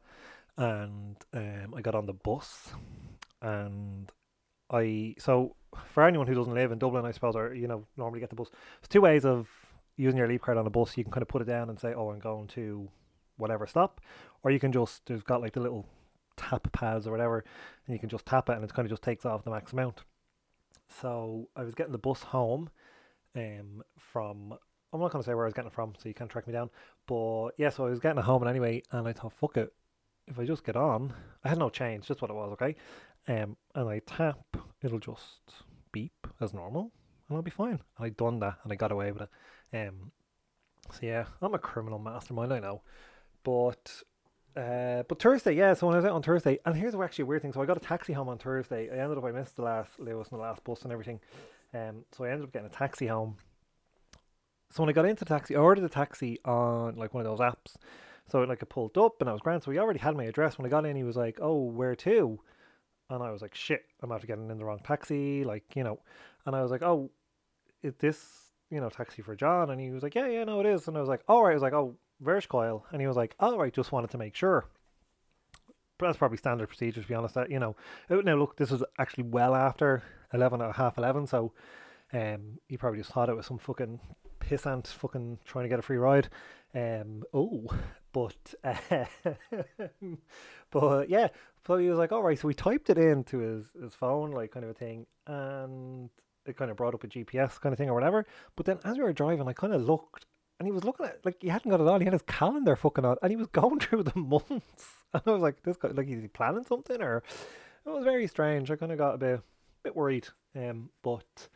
And 0.59 1.17
um, 1.33 1.75
I 1.75 1.81
got 1.81 1.95
on 1.95 2.05
the 2.05 2.13
bus, 2.13 2.73
and 3.41 4.13
I 4.71 5.15
so 5.19 5.57
for 5.95 6.03
anyone 6.03 6.27
who 6.27 6.35
doesn't 6.35 6.53
live 6.53 6.73
in 6.73 6.79
Dublin, 6.79 7.07
I 7.07 7.13
suppose, 7.13 7.37
or 7.37 7.55
you 7.55 7.67
know 7.67 7.87
normally 7.97 8.21
get 8.21 8.29
the 8.29 8.37
bus. 8.37 8.51
There's 8.51 8.89
two 8.89 9.01
ways 9.01 9.25
of 9.25 9.49
using 9.97 10.19
your 10.19 10.29
leap 10.29 10.43
card 10.43 10.59
on 10.59 10.67
a 10.67 10.71
bus. 10.71 10.97
You 10.97 11.05
can 11.05 11.13
kind 11.13 11.23
of 11.23 11.29
put 11.29 11.43
it 11.43 11.47
down 11.47 11.71
and 11.71 11.81
say, 11.81 11.95
"Oh, 11.95 12.11
I'm 12.11 12.19
going 12.19 12.49
to 12.49 12.89
whatever 13.39 13.67
stop," 13.67 14.03
or 14.43 14.51
you 14.51 14.61
can 14.61 14.73
just 14.73 15.07
there's 15.07 15.23
got 15.23 15.41
like 15.41 15.55
the 15.55 15.61
little 15.61 15.87
tap 16.37 16.71
pads 16.73 17.07
or 17.07 17.13
whatever, 17.13 17.45
and 17.87 17.95
you 17.95 17.99
can 17.99 18.11
just 18.11 18.27
tap 18.27 18.51
it, 18.51 18.57
and 18.57 18.65
it 18.65 18.75
kind 18.75 18.85
of 18.85 18.91
just 18.91 19.03
takes 19.03 19.25
off 19.25 19.45
the 19.45 19.51
max 19.51 19.73
amount. 19.73 20.03
So 21.01 21.49
I 21.57 21.63
was 21.63 21.75
getting 21.75 21.93
the 21.93 21.99
bus 21.99 22.23
home 22.23 22.71
um, 23.37 23.83
from, 23.99 24.55
I'm 24.93 25.01
not 25.01 25.11
going 25.11 25.23
to 25.23 25.27
say 25.29 25.35
where 25.35 25.45
I 25.45 25.49
was 25.49 25.55
getting 25.55 25.71
it 25.71 25.75
from, 25.75 25.95
so 25.99 26.09
you 26.09 26.15
can't 26.15 26.31
track 26.31 26.47
me 26.47 26.53
down. 26.53 26.71
But 27.07 27.51
yeah, 27.57 27.71
so 27.71 27.87
I 27.87 27.91
was 27.91 28.01
getting 28.01 28.19
it 28.19 28.25
home 28.25 28.47
anyway, 28.47 28.83
and 28.91 29.09
I 29.09 29.13
thought, 29.13 29.33
fuck 29.33 29.57
it. 29.57 29.73
If 30.29 30.39
I 30.39 30.45
just 30.45 30.65
get 30.65 30.77
on, 30.77 31.13
I 31.45 31.49
had 31.49 31.59
no 31.59 31.71
change, 31.71 32.07
just 32.07 32.23
what 32.23 32.31
it 32.31 32.35
was, 32.35 32.53
okay? 32.53 32.77
Um, 33.29 33.57
and 33.75 33.89
I 33.89 34.01
tap, 34.01 34.57
it'll 34.83 34.99
just 34.99 35.65
beep 35.93 36.27
as 36.41 36.55
normal, 36.55 36.93
and 37.29 37.37
I'll 37.37 37.43
be 37.43 37.51
fine. 37.51 37.81
And 37.97 38.07
I 38.07 38.11
done 38.11 38.39
that, 38.41 38.59
and 38.63 38.73
I 38.73 38.77
got 38.77 38.93
away 38.93 39.13
with 39.13 39.23
it. 39.23 39.89
Um, 39.89 40.13
so 40.91 40.99
yeah, 41.03 41.25
I'm 41.41 41.55
a 41.55 41.59
criminal 41.59 41.99
mastermind, 41.99 42.53
I 42.53 42.61
know. 42.61 42.83
But 43.45 44.03
uh, 44.57 45.03
but 45.09 45.21
Thursday, 45.21 45.55
yeah. 45.55 45.75
So 45.75 45.87
when 45.87 45.95
I 45.95 45.99
was 45.99 46.05
out 46.05 46.13
on 46.13 46.23
Thursday, 46.23 46.59
and 46.65 46.77
here's 46.77 46.95
actually 46.95 47.23
a 47.23 47.27
weird 47.27 47.43
thing. 47.43 47.53
So 47.53 47.63
I 47.63 47.67
got 47.67 47.77
a 47.77 47.81
taxi 47.81 48.13
home 48.13 48.29
on 48.29 48.39
Thursday. 48.39 48.91
I 48.91 49.03
ended 49.03 49.17
up 49.17 49.25
I 49.25 49.33
missed 49.33 49.57
the 49.57 49.63
last 49.63 49.99
Luas 49.99 50.31
and 50.31 50.39
the 50.39 50.43
last 50.43 50.63
bus 50.65 50.83
and 50.83 50.93
everything. 50.93 51.21
Um, 51.75 52.05
so 52.13 52.25
I 52.25 52.31
ended 52.31 52.45
up 52.45 52.53
getting 52.53 52.67
a 52.67 52.73
taxi 52.73 53.07
home. 53.07 53.37
So 54.71 54.83
when 54.83 54.91
I 54.91 54.93
got 54.93 55.07
into 55.07 55.25
the 55.25 55.29
taxi, 55.29 55.57
I 55.57 55.59
ordered 55.59 55.85
a 55.85 55.89
taxi 55.89 56.39
on 56.45 56.97
like 56.97 57.15
one 57.15 57.25
of 57.25 57.31
those 57.31 57.41
apps. 57.41 57.77
So 58.29 58.41
like 58.43 58.63
it 58.63 58.69
pulled 58.69 58.97
up 58.99 59.21
and 59.21 59.29
I 59.29 59.33
was 59.33 59.41
grand. 59.41 59.63
So 59.63 59.71
he 59.71 59.79
already 59.79 59.99
had 59.99 60.17
my 60.17 60.25
address. 60.25 60.59
When 60.59 60.67
I 60.67 60.71
got 60.71 60.87
in, 60.87 60.97
he 60.97 61.05
was 61.05 61.17
like, 61.17 61.39
"Oh, 61.41 61.65
where 61.65 61.97
to?" 61.97 62.39
And 63.11 63.23
I 63.23 63.31
was 63.31 63.43
like, 63.43 63.55
"Shit, 63.55 63.85
I'm 64.03 64.13
after 64.13 64.27
getting 64.27 64.51
in 64.51 64.59
the 64.59 64.65
wrong 64.65 64.81
taxi." 64.85 65.45
Like 65.45 65.65
you 65.75 65.85
know, 65.85 65.99
and 66.47 66.55
I 66.55 66.63
was 66.63 66.71
like, 66.71 66.83
"Oh, 66.83 67.11
is 67.83 67.95
this 67.97 68.53
you 68.71 68.81
know 68.81 68.91
taxi 68.91 69.23
for 69.23 69.35
John?" 69.35 69.71
And 69.71 69.81
he 69.81 69.91
was 69.91 70.03
like, 70.03 70.15
"Yeah, 70.15 70.29
yeah, 70.29 70.45
no, 70.45 70.61
it 70.61 70.67
is." 70.67 70.89
And 70.89 70.97
I 70.97 71.01
was 71.01 71.09
like, 71.09 71.23
"All 71.29 71.43
right." 71.43 71.53
I 71.53 71.55
was 71.55 71.63
like, 71.63 71.73
"Oh." 71.75 71.97
Verschcoil, 72.23 72.83
and 72.91 73.01
he 73.01 73.07
was 73.07 73.17
like, 73.17 73.35
"All 73.41 73.59
right, 73.59 73.73
just 73.73 73.93
wanted 73.93 74.11
to 74.11 74.19
make 74.19 74.35
sure." 74.35 74.67
But 75.99 76.07
that's 76.07 76.19
probably 76.19 76.39
standard 76.39 76.69
procedure, 76.69 77.03
to 77.03 77.09
be 77.09 77.15
honest. 77.15 77.35
That 77.35 77.51
you 77.51 77.59
know, 77.59 77.77
uh, 78.11 78.17
now 78.17 78.37
look, 78.37 78.57
this 78.57 78.71
was 78.71 78.85
actually 78.99 79.25
well 79.25 79.55
after 79.55 80.03
eleven 80.33 80.61
or 80.61 80.73
half 80.73 80.99
eleven, 80.99 81.27
so 81.27 81.53
um, 82.13 82.59
he 82.69 82.77
probably 82.77 82.99
just 82.99 83.13
thought 83.13 83.29
it 83.29 83.37
was 83.37 83.47
some 83.47 83.59
fucking 83.59 84.01
pissant 84.41 84.87
fucking 84.89 85.39
trying 85.45 85.65
to 85.65 85.69
get 85.69 85.79
a 85.79 85.83
free 85.83 85.97
ride. 85.97 86.29
Um, 86.75 87.23
oh, 87.33 87.67
but 88.13 88.55
uh, 88.65 89.05
but 90.71 91.09
yeah, 91.09 91.29
so 91.67 91.77
he 91.77 91.89
was 91.89 91.99
like, 91.99 92.13
all 92.13 92.23
right. 92.23 92.39
So 92.39 92.49
we 92.49 92.55
typed 92.55 92.91
it 92.91 92.99
into 92.99 93.39
his 93.39 93.67
his 93.81 93.95
phone, 93.95 94.31
like 94.31 94.53
kind 94.53 94.65
of 94.65 94.71
a 94.71 94.75
thing, 94.75 95.07
and 95.27 96.11
it 96.47 96.57
kind 96.57 96.71
of 96.71 96.77
brought 96.77 96.95
up 96.95 97.05
a 97.05 97.09
GPS 97.09 97.61
kind 97.61 97.73
of 97.73 97.79
thing 97.79 97.89
or 97.89 97.95
whatever. 97.95 98.27
But 98.57 98.67
then 98.67 98.79
as 98.85 98.97
we 98.97 99.05
were 99.05 99.13
driving, 99.13 99.49
I 99.49 99.53
kind 99.53 99.73
of 99.73 99.83
looked 99.83 100.27
and 100.63 100.69
he 100.69 100.73
was 100.73 100.85
looking 100.85 101.07
at 101.07 101.19
like 101.25 101.39
he 101.41 101.49
hadn't 101.49 101.73
got 101.73 101.81
it 101.81 101.89
on. 101.89 102.01
He 102.01 102.05
had 102.05 102.13
his 102.13 102.23
calendar 102.23 102.77
fucking 102.77 103.05
on, 103.05 103.17
and 103.21 103.33
he 103.33 103.37
was 103.37 103.49
going 103.49 103.81
through 103.81 104.05
the 104.05 104.19
months. 104.19 104.87
And 105.15 105.23
I 105.27 105.31
was 105.33 105.43
like, 105.43 105.63
"This 105.63 105.77
guy, 105.77 105.89
like, 105.89 106.09
is 106.09 106.23
he 106.23 106.29
planning 106.29 106.65
something?" 106.65 107.03
Or 107.03 107.23
it 107.85 107.91
was 107.91 108.03
very 108.03 108.27
strange. 108.27 108.71
I 108.71 108.77
kind 108.77 108.93
of 108.93 108.97
got 108.97 109.17
a 109.17 109.19
bit, 109.19 109.41
bit 109.83 109.95
worried. 109.95 110.29
Um, 110.57 110.89
but 111.03 111.49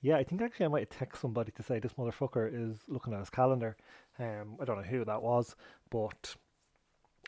yeah, 0.00 0.16
I 0.16 0.24
think 0.24 0.40
actually 0.40 0.64
I 0.64 0.68
might 0.68 0.90
text 0.90 1.20
somebody 1.20 1.52
to 1.52 1.62
say 1.62 1.78
this 1.78 1.92
motherfucker 1.94 2.48
is 2.50 2.78
looking 2.88 3.12
at 3.12 3.18
his 3.18 3.28
calendar. 3.28 3.76
Um, 4.18 4.56
I 4.60 4.64
don't 4.64 4.78
know 4.78 4.88
who 4.88 5.04
that 5.04 5.20
was, 5.20 5.56
but 5.90 6.36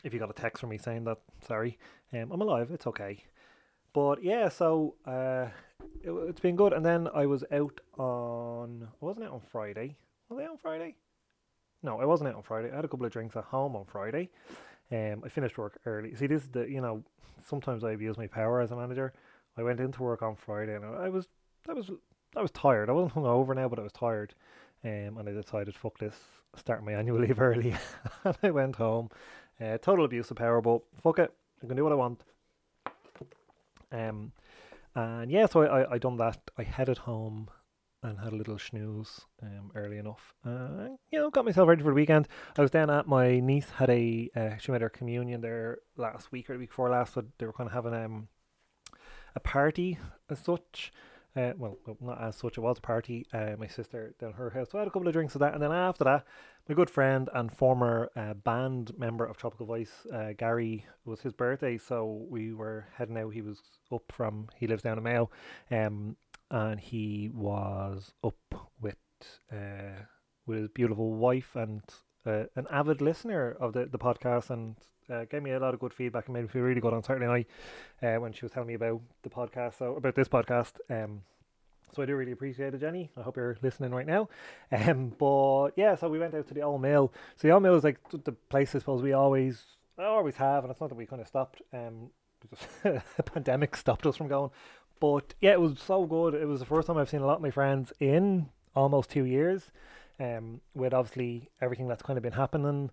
if 0.03 0.11
you 0.11 0.19
got 0.19 0.31
a 0.31 0.33
text 0.33 0.61
from 0.61 0.69
me 0.69 0.79
saying 0.79 1.03
that, 1.03 1.19
sorry, 1.45 1.77
um, 2.13 2.31
I'm 2.31 2.41
alive. 2.41 2.71
It's 2.71 2.87
okay. 2.87 3.23
But 3.93 4.23
yeah, 4.23 4.49
so 4.49 4.95
uh, 5.05 5.49
it, 6.01 6.27
has 6.27 6.39
been 6.39 6.55
good. 6.55 6.73
And 6.73 6.83
then 6.83 7.09
I 7.13 7.27
was 7.27 7.43
out 7.51 7.79
on, 7.99 8.87
wasn't 9.01 9.27
out 9.27 9.33
on 9.33 9.41
Friday. 9.51 9.97
Was 10.29 10.39
I 10.39 10.47
on 10.47 10.57
Friday? 10.57 10.95
No, 11.85 12.01
I 12.01 12.05
wasn't 12.05 12.29
out 12.29 12.35
on 12.35 12.41
Friday. 12.41 12.71
I 12.71 12.75
had 12.75 12.83
a 12.83 12.87
couple 12.87 13.05
of 13.05 13.11
drinks 13.11 13.35
at 13.35 13.43
home 13.43 13.75
on 13.75 13.85
Friday. 13.85 14.29
Um, 14.91 15.21
I 15.23 15.29
finished 15.29 15.57
work 15.57 15.79
early. 15.85 16.15
See, 16.15 16.25
this 16.25 16.41
is 16.41 16.49
the 16.49 16.67
you 16.69 16.81
know 16.81 17.03
sometimes 17.47 17.83
I 17.83 17.91
abuse 17.91 18.17
my 18.17 18.27
power 18.27 18.59
as 18.59 18.71
a 18.71 18.75
manager. 18.75 19.13
I 19.55 19.63
went 19.63 19.79
into 19.79 20.01
work 20.01 20.23
on 20.23 20.35
Friday 20.35 20.75
and 20.75 20.83
I 20.83 21.09
was 21.09 21.27
I 21.69 21.73
was 21.73 21.91
I 22.35 22.41
was 22.41 22.51
tired. 22.51 22.89
I 22.89 22.93
wasn't 22.93 23.13
hungover 23.13 23.55
now, 23.55 23.69
but 23.69 23.79
I 23.79 23.83
was 23.83 23.91
tired. 23.91 24.33
Um, 24.83 25.17
and 25.17 25.29
I 25.29 25.31
decided, 25.31 25.75
fuck 25.75 25.97
this, 25.97 26.15
start 26.55 26.83
my 26.83 26.93
annual 26.99 27.19
leave 27.19 27.39
early. 27.39 27.75
and 28.23 28.37
I 28.43 28.51
went 28.51 28.75
home. 28.75 29.09
Uh, 29.61 29.77
total 29.77 30.05
abuse 30.05 30.29
of 30.31 30.37
power, 30.37 30.61
but 30.61 30.81
fuck 31.01 31.19
it, 31.19 31.31
I 31.63 31.67
can 31.67 31.77
do 31.77 31.83
what 31.83 31.93
I 31.93 31.95
want. 31.95 32.23
Um, 33.91 34.31
and 34.95 35.31
yeah, 35.31 35.45
so 35.45 35.61
I, 35.61 35.81
I, 35.81 35.91
I 35.93 35.97
done 35.97 36.17
that. 36.17 36.39
I 36.57 36.63
headed 36.63 36.99
home 36.99 37.49
and 38.05 38.19
had 38.19 38.33
a 38.33 38.35
little 38.35 38.59
snooze 38.59 39.21
um, 39.41 39.71
early 39.75 39.97
enough. 39.97 40.33
Uh, 40.45 40.89
you 41.11 41.19
know, 41.19 41.29
got 41.29 41.45
myself 41.45 41.67
ready 41.67 41.81
for 41.81 41.89
the 41.89 41.95
weekend. 41.95 42.27
I 42.57 42.61
was 42.61 42.71
down 42.71 42.89
at 42.89 43.07
my 43.07 43.39
niece 43.39 43.69
had 43.75 43.89
a 43.89 44.29
uh, 44.35 44.57
she 44.57 44.71
made 44.71 44.81
her 44.81 44.89
communion 44.89 45.41
there 45.41 45.79
last 45.97 46.31
week 46.31 46.49
or 46.49 46.53
the 46.53 46.59
week 46.59 46.69
before 46.69 46.89
last, 46.89 47.13
so 47.13 47.23
they 47.37 47.45
were 47.45 47.53
kind 47.53 47.67
of 47.67 47.73
having 47.73 47.93
um 47.93 48.27
a 49.35 49.39
party 49.39 49.97
as 50.29 50.39
such. 50.39 50.91
Uh, 51.35 51.51
well, 51.57 51.77
not 51.99 52.21
as 52.21 52.37
such. 52.37 52.57
It 52.57 52.61
was 52.61 52.77
a 52.77 52.81
party. 52.81 53.25
Uh, 53.33 53.55
my 53.59 53.67
sister 53.67 54.15
down 54.21 54.31
her 54.33 54.49
house. 54.51 54.69
So 54.71 54.77
I 54.77 54.81
had 54.81 54.87
a 54.87 54.91
couple 54.91 55.07
of 55.09 55.13
drinks 55.13 55.35
of 55.35 55.39
that, 55.39 55.53
and 55.53 55.61
then 55.61 55.73
after 55.73 56.05
that, 56.05 56.23
my 56.69 56.75
good 56.75 56.89
friend 56.89 57.29
and 57.33 57.51
former 57.51 58.09
uh, 58.15 58.35
band 58.35 58.97
member 58.97 59.25
of 59.25 59.35
Tropical 59.35 59.65
Voice, 59.65 59.91
uh, 60.13 60.31
Gary, 60.37 60.85
was 61.03 61.19
his 61.19 61.33
birthday. 61.33 61.77
So 61.77 62.25
we 62.29 62.53
were 62.53 62.87
heading 62.95 63.17
out. 63.17 63.33
He 63.33 63.41
was 63.41 63.59
up 63.91 64.09
from. 64.13 64.47
He 64.55 64.65
lives 64.65 64.83
down 64.83 64.97
in 64.97 65.03
Mayo, 65.03 65.29
um, 65.71 66.15
and 66.55 66.79
he 66.79 67.29
was 67.33 68.13
up 68.23 68.71
with 68.79 68.95
uh, 69.51 70.05
with 70.45 70.59
his 70.59 70.69
beautiful 70.69 71.13
wife 71.13 71.53
and 71.55 71.81
uh, 72.25 72.45
an 72.55 72.65
avid 72.71 73.01
listener 73.01 73.57
of 73.59 73.73
the 73.73 73.85
the 73.85 73.99
podcast 73.99 74.49
and 74.49 74.75
uh, 75.11 75.25
gave 75.25 75.43
me 75.43 75.51
a 75.51 75.59
lot 75.59 75.73
of 75.73 75.79
good 75.81 75.93
feedback 75.93 76.25
and 76.25 76.33
made 76.33 76.43
me 76.43 76.47
feel 76.47 76.61
really 76.61 76.79
good 76.79 76.93
on 76.93 77.03
Saturday 77.03 77.27
night 77.27 77.47
uh, 78.01 78.15
when 78.15 78.31
she 78.31 78.45
was 78.45 78.51
telling 78.53 78.69
me 78.69 78.73
about 78.73 79.01
the 79.21 79.29
podcast, 79.29 79.77
so 79.77 79.95
about 79.97 80.15
this 80.15 80.29
podcast. 80.29 80.79
Um, 80.89 81.21
so 81.93 82.01
I 82.01 82.05
do 82.05 82.15
really 82.15 82.31
appreciate 82.31 82.73
it, 82.73 82.79
Jenny. 82.79 83.11
I 83.15 83.21
hope 83.21 83.37
you're 83.37 83.57
listening 83.61 83.91
right 83.91 84.07
now. 84.07 84.29
Um, 84.71 85.13
but 85.19 85.71
yeah, 85.75 85.95
so 85.95 86.09
we 86.09 86.19
went 86.19 86.33
out 86.33 86.47
to 86.47 86.53
the 86.53 86.61
old 86.61 86.81
mill. 86.81 87.13
So 87.35 87.47
the 87.47 87.53
old 87.53 87.63
mill 87.63 87.75
is 87.75 87.83
like 87.83 87.99
the 88.11 88.31
place 88.31 88.73
I 88.73 88.79
suppose 88.79 89.03
we 89.03 89.13
always 89.13 89.61
always 89.99 90.37
have, 90.37 90.63
and 90.63 90.71
it's 90.71 90.81
not 90.81 90.89
that 90.89 90.95
we 90.95 91.05
kind 91.05 91.21
of 91.21 91.27
stopped. 91.27 91.61
Um, 91.71 92.09
pandemic 93.33 93.75
stopped 93.75 94.05
us 94.05 94.17
from 94.17 94.27
going. 94.27 94.51
But 94.99 95.33
yeah, 95.41 95.51
it 95.51 95.61
was 95.61 95.79
so 95.79 96.05
good. 96.05 96.33
It 96.33 96.47
was 96.47 96.59
the 96.59 96.65
first 96.65 96.87
time 96.87 96.97
I've 96.97 97.09
seen 97.09 97.21
a 97.21 97.25
lot 97.25 97.37
of 97.37 97.41
my 97.41 97.51
friends 97.51 97.91
in 97.99 98.49
almost 98.75 99.09
two 99.09 99.25
years. 99.25 99.71
Um, 100.17 100.61
with 100.73 100.93
obviously 100.93 101.49
everything 101.59 101.89
that's 101.89 102.01
kind 102.01 102.15
of 102.15 102.23
been 102.23 102.31
happening 102.31 102.89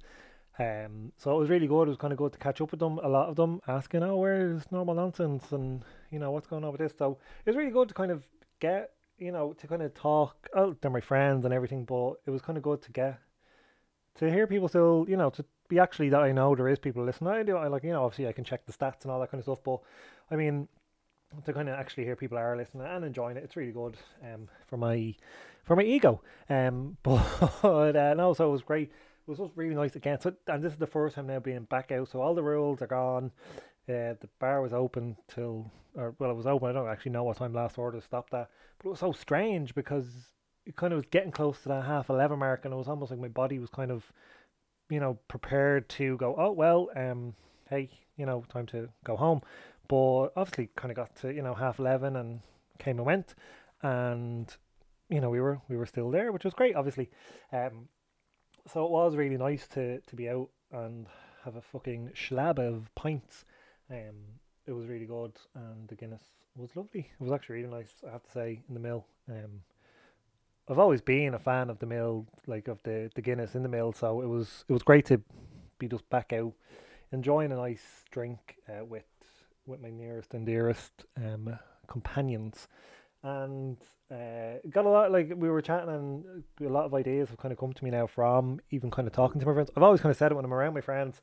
um, 0.59 1.13
so 1.17 1.35
it 1.35 1.39
was 1.39 1.49
really 1.49 1.67
good. 1.67 1.85
It 1.85 1.89
was 1.89 1.97
kind 1.97 2.13
of 2.13 2.19
good 2.19 2.33
to 2.33 2.39
catch 2.39 2.61
up 2.61 2.71
with 2.71 2.81
them. 2.81 2.99
A 2.99 3.09
lot 3.09 3.29
of 3.29 3.37
them 3.37 3.61
asking, 3.67 4.03
"Oh, 4.03 4.17
where's 4.17 4.71
normal 4.71 4.95
nonsense?" 4.95 5.51
and 5.53 5.83
you 6.11 6.19
know 6.19 6.31
what's 6.31 6.47
going 6.47 6.65
on 6.65 6.73
with 6.73 6.81
this. 6.81 6.93
So 6.97 7.19
it 7.45 7.51
was 7.51 7.57
really 7.57 7.71
good 7.71 7.89
to 7.89 7.95
kind 7.95 8.11
of 8.11 8.25
get, 8.61 8.91
you 9.19 9.33
know, 9.33 9.55
to 9.55 9.67
kind 9.67 9.83
of 9.83 9.95
talk. 9.95 10.49
Oh, 10.55 10.77
they're 10.81 10.91
my 10.91 11.01
friends 11.01 11.45
and 11.45 11.55
everything, 11.55 11.85
but 11.85 12.15
it 12.27 12.31
was 12.31 12.43
kind 12.43 12.59
of 12.59 12.65
good 12.65 12.83
to 12.83 12.93
get 12.93 13.19
to 14.17 14.31
hear 14.31 14.47
people 14.47 14.69
still, 14.69 15.07
you 15.09 15.17
know, 15.17 15.31
to 15.31 15.45
be 15.69 15.79
actually 15.79 16.11
that 16.11 16.21
I 16.23 16.33
know 16.33 16.55
there 16.55 16.69
is 16.69 16.79
people 16.79 17.05
listening. 17.05 17.33
I 17.33 17.43
do. 17.43 17.57
I 17.57 17.69
like, 17.69 17.85
you 17.85 17.93
know, 17.93 18.05
obviously 18.05 18.29
I 18.29 18.33
can 18.33 18.45
check 18.45 18.67
the 18.67 18.73
stats 18.73 19.03
and 19.03 19.11
all 19.11 19.21
that 19.21 19.31
kind 19.31 19.39
of 19.41 19.45
stuff, 19.45 19.61
but 19.65 19.81
I 20.31 20.37
mean, 20.37 20.69
to 21.45 21.53
kind 21.53 21.69
of 21.69 21.79
actually 21.79 22.05
hear 22.05 22.17
people 22.17 22.39
are 22.39 22.57
listening 22.57 22.87
and 22.87 23.05
enjoying 23.05 23.37
it, 23.37 23.45
it's 23.45 23.57
really 23.57 23.73
good. 23.73 23.97
Um, 24.23 24.49
for 24.67 24.77
my 24.77 25.15
for 25.65 25.77
my 25.77 25.83
ego. 25.83 26.21
Um, 26.51 26.97
but 27.03 27.97
uh, 27.97 28.15
no, 28.15 28.35
so 28.35 28.49
it 28.49 28.53
was 28.53 28.63
great 28.63 28.91
it 29.27 29.31
was 29.31 29.39
just 29.39 29.57
really 29.57 29.75
nice 29.75 29.95
again. 29.95 30.21
So, 30.21 30.35
and 30.49 30.63
this 30.63 30.73
is 30.73 30.79
the 30.79 30.87
first 30.87 31.15
time 31.15 31.29
now 31.29 31.39
being 31.39 31.63
back 31.65 31.93
out, 31.93 32.09
so 32.09 32.21
all 32.21 32.35
the 32.35 32.43
rules 32.43 32.83
are 32.83 32.89
gone. 32.89 33.31
Uh, 33.89 34.19
the 34.21 34.29
bar 34.41 34.61
was 34.61 34.73
open 34.73 35.17
till, 35.29 35.71
or 35.95 36.15
well, 36.19 36.31
it 36.31 36.37
was 36.37 36.47
open. 36.47 36.69
I 36.69 36.73
don't 36.73 36.89
actually 36.89 37.13
know 37.13 37.25
what 37.25 37.37
time 37.37 37.55
last 37.55 37.79
order 37.79 38.01
stopped 38.01 38.33
that, 38.33 38.51
but 38.79 38.87
it 38.87 38.91
was 38.91 38.99
so 38.99 39.13
strange 39.13 39.75
because 39.75 40.07
it 40.67 40.77
kind 40.77 40.93
of 40.93 40.99
was 40.99 41.07
getting 41.11 41.31
close 41.31 41.61
to 41.63 41.69
that 41.69 41.85
half 41.85 42.11
eleven 42.11 42.39
mark, 42.41 42.65
and 42.65 42.75
it 42.75 42.77
was 42.77 42.89
almost 42.89 43.13
like 43.13 43.21
my 43.21 43.29
body 43.29 43.59
was 43.61 43.71
kind 43.71 43.93
of, 43.93 44.05
you 44.91 44.99
know, 44.99 45.19
prepared 45.29 45.89
to 45.91 46.17
go. 46.17 46.35
Oh 46.37 46.51
well, 46.51 46.91
um, 46.97 47.35
hey, 47.71 47.91
you 48.17 48.27
know, 48.27 48.45
time 48.49 48.67
to 48.67 48.89
go 49.05 49.17
home. 49.17 49.41
But 49.93 50.33
obviously, 50.37 50.71
kind 50.75 50.91
of 50.91 50.97
got 50.97 51.15
to 51.17 51.35
you 51.35 51.43
know 51.43 51.53
half 51.53 51.79
eleven 51.79 52.17
and 52.17 52.41
came 52.79 52.97
and 52.97 53.05
went, 53.05 53.35
and 53.83 54.49
you 55.11 55.21
know 55.21 55.29
we 55.29 55.39
were 55.39 55.61
we 55.69 55.77
were 55.77 55.85
still 55.85 56.11
there, 56.11 56.33
which 56.33 56.45
was 56.45 56.55
great. 56.55 56.75
Obviously, 56.75 57.11
um, 57.53 57.89
so 58.73 58.87
it 58.87 58.91
was 58.91 59.17
really 59.17 59.37
nice 59.37 59.69
to 59.69 60.01
to 60.01 60.17
be 60.17 60.31
out 60.31 60.49
and 60.73 61.09
have 61.45 61.57
a 61.57 61.61
fucking 61.61 62.11
slab 62.15 62.59
of 62.59 62.89
pints. 62.95 63.45
Um, 63.91 64.17
it 64.67 64.73
was 64.73 64.87
really 64.87 65.05
good, 65.05 65.33
and 65.55 65.87
the 65.89 65.95
Guinness 65.95 66.23
was 66.57 66.75
lovely. 66.75 67.11
It 67.21 67.23
was 67.23 67.31
actually 67.31 67.57
really 67.57 67.75
nice, 67.75 67.93
I 68.09 68.13
have 68.13 68.23
to 68.23 68.33
say, 68.33 68.63
in 68.67 68.73
the 68.73 68.81
mill. 68.81 69.05
Um, 69.29 69.61
I've 70.71 70.79
always 70.79 71.03
been 71.03 71.35
a 71.35 71.39
fan 71.39 71.69
of 71.69 71.81
the 71.81 71.87
mill, 71.87 72.27
like 72.47 72.67
of 72.67 72.83
the, 72.85 73.11
the 73.15 73.21
Guinness 73.21 73.55
in 73.55 73.63
the 73.63 73.69
mill. 73.69 73.93
So 73.93 74.23
it 74.23 74.27
was 74.27 74.65
it 74.71 74.73
was 74.73 74.83
great 74.83 75.05
to 75.09 75.21
be 75.79 75.87
just 75.87 76.09
back 76.09 76.33
out, 76.33 76.55
enjoying 77.13 77.53
a 77.53 77.57
nice 77.57 78.07
drink 78.11 78.57
uh, 78.71 78.87
with 78.87 79.05
with 79.67 79.81
my 79.81 79.91
nearest 79.91 80.35
and 80.35 80.47
dearest 80.47 81.05
um, 81.17 81.59
companions 81.87 82.69
and 83.23 83.77
uh, 84.11 84.59
got 84.71 84.85
a 84.85 84.89
lot 84.89 85.13
like 85.13 85.33
we 85.37 85.49
were 85.49 85.63
chatting 85.63 85.89
and 85.89 86.45
a 86.61 86.73
lot 86.73 86.85
of 86.85 86.95
ideas 86.95 87.29
have 87.29 87.39
kind 87.39 87.53
of 87.53 87.59
come 87.59 87.73
to 87.73 87.85
me 87.85 87.91
now 87.91 88.07
from 88.07 88.61
even 88.71 88.91
kind 88.91 89.07
of 89.07 89.15
talking 89.15 89.41
to 89.41 89.47
my 89.47 89.55
friends. 89.55 89.71
I've 89.77 89.83
always 89.83 90.01
kind 90.01 90.11
of 90.11 90.17
said 90.17 90.33
it 90.33 90.35
when 90.35 90.45
I'm 90.45 90.53
around 90.53 90.75
my 90.75 90.81
friends, 90.81 91.21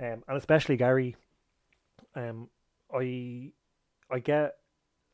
um, 0.00 0.22
and 0.26 0.36
especially 0.36 0.76
Gary. 0.76 1.16
Um, 2.14 2.48
I 2.92 3.52
I 4.10 4.18
get 4.18 4.56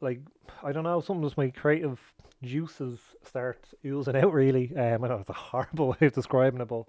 like 0.01 0.21
I 0.63 0.73
don't 0.73 0.85
know 0.85 1.01
sometimes 1.01 1.37
my 1.37 1.51
creative 1.51 2.01
juices 2.43 3.01
start 3.23 3.59
oozing 3.85 4.17
out 4.17 4.33
really. 4.33 4.75
Um, 4.77 5.05
I 5.05 5.09
know 5.09 5.19
it's 5.19 5.31
a 5.31 5.33
horrible 5.35 5.89
way 6.01 6.07
of 6.07 6.15
describing 6.15 6.61
it, 6.61 6.69
but 6.69 6.87